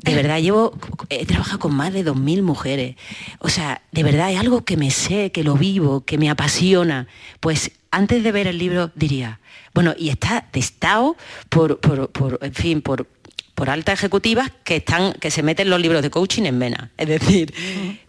[0.03, 0.77] De verdad, llevo,
[1.11, 2.97] he trabajado con más de 2.000 mujeres.
[3.39, 7.07] O sea, de verdad es algo que me sé, que lo vivo, que me apasiona.
[7.39, 9.39] Pues antes de ver el libro diría,
[9.75, 11.17] bueno, y está testado
[11.49, 13.07] por, por, por, en fin, por,
[13.55, 16.91] por altas ejecutivas que, están, que se meten los libros de coaching en vena.
[16.97, 17.55] Es decir,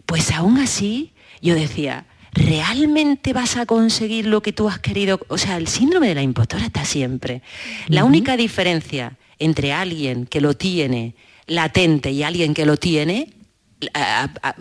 [0.04, 5.20] pues aún así yo decía, ¿realmente vas a conseguir lo que tú has querido?
[5.28, 7.42] O sea, el síndrome de la impostora está siempre.
[7.86, 11.14] La única diferencia entre alguien que lo tiene
[11.46, 13.32] latente y alguien que lo tiene,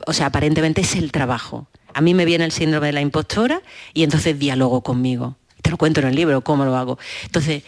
[0.05, 1.67] o sea, aparentemente es el trabajo.
[1.93, 3.61] A mí me viene el síndrome de la impostora
[3.93, 5.37] y entonces dialogo conmigo.
[5.61, 6.97] Te lo cuento en el libro, cómo lo hago.
[7.23, 7.63] Entonces,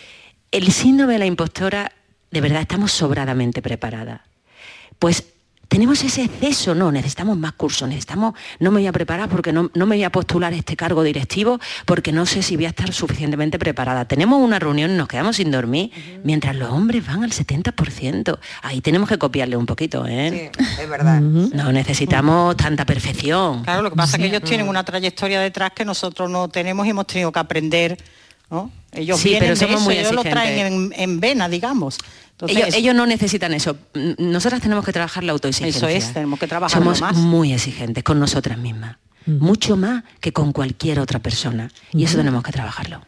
[0.51, 1.91] el síndrome de la impostora,
[2.31, 4.21] de verdad, estamos sobradamente preparadas.
[4.99, 5.23] Pues
[5.67, 9.71] tenemos ese exceso, no, necesitamos más cursos, necesitamos, no me voy a preparar porque no,
[9.73, 12.91] no me voy a postular este cargo directivo porque no sé si voy a estar
[12.93, 14.05] suficientemente preparada.
[14.05, 15.91] Tenemos una reunión y nos quedamos sin dormir
[16.23, 18.37] mientras los hombres van al 70%.
[18.61, 20.51] Ahí tenemos que copiarle un poquito, ¿eh?
[20.81, 21.21] es verdad.
[21.21, 23.63] No necesitamos tanta perfección.
[23.63, 26.85] Claro, lo que pasa es que ellos tienen una trayectoria detrás que nosotros no tenemos
[26.85, 27.97] y hemos tenido que aprender,
[28.49, 28.71] ¿no?
[28.91, 31.97] Ellos Sí, vienen pero de somos eso, muy ellos lo traen en, en vena, digamos.
[32.37, 33.77] Entonces, ellos, no necesitan eso.
[34.17, 35.77] Nosotras tenemos que trabajar la autoexigencia.
[35.77, 37.15] Eso es, tenemos que trabajarlo Somos más.
[37.15, 38.97] muy exigentes con nosotras mismas.
[39.25, 41.71] Mucho más que con cualquier otra persona.
[41.93, 43.01] Y eso tenemos que trabajarlo.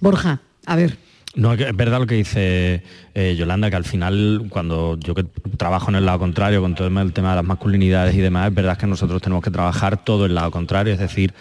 [0.00, 0.98] Borja, a ver.
[1.34, 2.82] No, es verdad lo que dice
[3.14, 5.24] eh, Yolanda, que al final, cuando yo que
[5.56, 8.54] trabajo en el lado contrario, con todo el tema de las masculinidades y demás, es
[8.54, 11.32] verdad que nosotros tenemos que trabajar todo el lado contrario, es decir,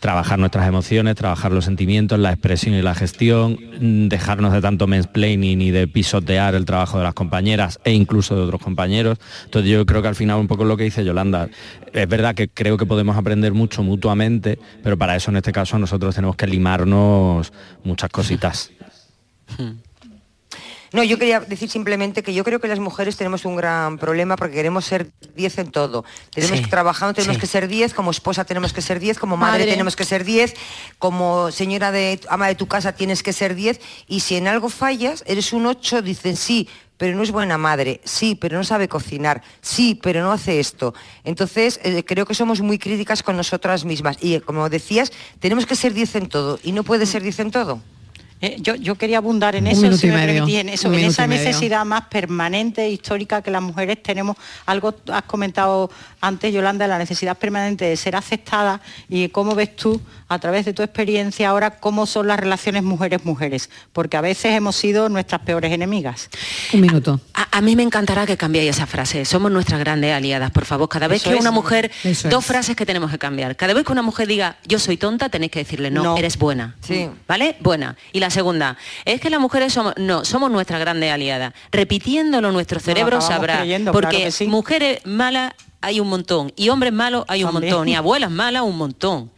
[0.00, 4.86] trabajar nuestras emociones, trabajar los sentimientos, la expresión y la gestión, mm, dejarnos de tanto
[4.86, 9.18] mansplaining y de pisotear el trabajo de las compañeras e incluso de otros compañeros.
[9.44, 11.50] Entonces yo creo que al final un poco lo que dice Yolanda,
[11.92, 15.78] es verdad que creo que podemos aprender mucho mutuamente, pero para eso en este caso
[15.78, 17.52] nosotros tenemos que limarnos
[17.84, 18.70] muchas cositas.
[20.92, 24.36] No, yo quería decir simplemente que yo creo que las mujeres tenemos un gran problema
[24.36, 26.04] porque queremos ser 10 en todo.
[26.30, 27.40] Tenemos Sí, que trabajar, tenemos sí.
[27.40, 29.72] que ser 10, como esposa tenemos que ser 10, como madre, Madre.
[29.72, 30.54] tenemos que ser 10,
[31.00, 34.68] como señora de ama de tu casa tienes que ser 10 y si en algo
[34.68, 38.86] fallas, eres un 8, dicen sí, pero no es buena madre, sí, pero no sabe
[38.86, 40.94] cocinar, sí, pero no hace esto.
[41.24, 45.66] Entonces, eh, creo que somos muy críticas con nosotras mismas y eh, como decías, tenemos
[45.66, 47.80] que ser 10 en todo y no puede ser 10 en todo.
[48.40, 52.06] Eh, yo, yo quería abundar en eso, si me permitís, en eso, esa necesidad más
[52.08, 54.36] permanente, histórica que las mujeres tenemos.
[54.66, 60.00] Algo has comentado antes, Yolanda, la necesidad permanente de ser aceptada y cómo ves tú,
[60.28, 64.76] a través de tu experiencia ahora, cómo son las relaciones mujeres-mujeres, porque a veces hemos
[64.76, 66.28] sido nuestras peores enemigas.
[66.72, 67.20] Un minuto.
[67.34, 69.24] A, a mí me encantará que cambiéis esa frase.
[69.24, 70.88] Somos nuestras grandes aliadas, por favor.
[70.88, 71.40] Cada vez Eso que es.
[71.40, 72.46] una mujer, Eso dos es.
[72.48, 73.54] frases que tenemos que cambiar.
[73.54, 76.16] Cada vez que una mujer diga yo soy tonta, tenéis que decirle no, No.
[76.16, 76.74] eres buena.
[76.80, 77.08] Sí.
[77.28, 77.56] ¿Vale?
[77.60, 77.96] Buena.
[78.12, 81.52] Y la segunda, es que las mujeres somos, no, somos nuestras grandes aliadas.
[81.70, 83.58] Repitiéndolo nuestro cerebro sabrá.
[83.58, 84.46] creyendo, porque claro que sí.
[84.48, 87.72] mujeres malas hay un montón y hombres malos hay un También.
[87.74, 89.30] montón y abuelas malas un montón.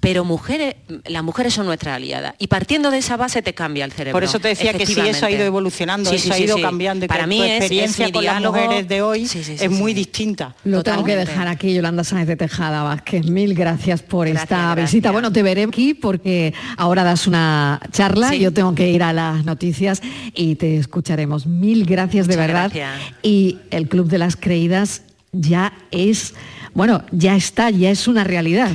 [0.00, 0.76] Pero mujeres,
[1.06, 2.34] las mujeres son nuestras aliadas.
[2.38, 4.14] Y partiendo de esa base te cambia el cerebro.
[4.16, 6.56] Por eso te decía que sí, eso ha ido evolucionando, Sí, eso sí, ha ido
[6.56, 6.62] sí.
[6.62, 9.56] cambiando y Para que mí tu es- experiencia con las mujeres de hoy Sí, sí,
[9.58, 9.98] sí, es muy sí.
[9.98, 10.54] distinta.
[10.64, 13.26] Lo tengo que dejar aquí, Yolanda Sáenz de Tejada Vázquez.
[13.26, 14.92] Mil gracias por esta gracias.
[14.92, 15.10] visita.
[15.10, 18.40] Bueno, te veré aquí porque ahora das una charla, Sí.
[18.40, 20.02] yo tengo que ir a las noticias
[20.34, 21.46] y te escucharemos.
[21.46, 22.70] Mil gracias de verdad.
[22.74, 22.98] gracias.
[23.22, 25.02] Y el Club de las Creídas
[25.32, 26.34] ya es,
[26.74, 28.70] bueno, ya está, ya es una realidad.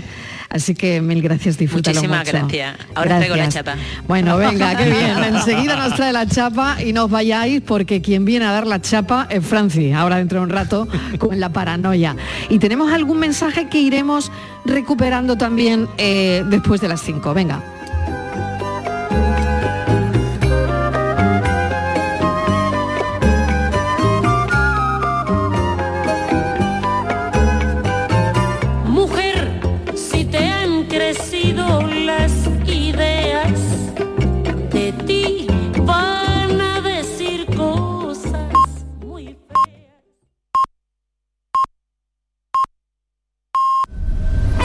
[0.56, 2.38] Así que mil gracias, disfrútalo Muchísimas mucho.
[2.38, 2.78] gracias.
[2.95, 3.66] Ahora traigo la Gracias.
[3.66, 3.78] chapa.
[4.08, 5.24] Bueno, venga, qué bien.
[5.36, 8.80] Enseguida nos trae la chapa y no os vayáis porque quien viene a dar la
[8.80, 10.88] chapa es Franci, ahora dentro de un rato
[11.20, 12.16] con la paranoia.
[12.47, 14.32] Y tenemos algún mensaje que iremos
[14.66, 17.34] recuperando también eh, después de las 5.
[17.34, 17.62] Venga.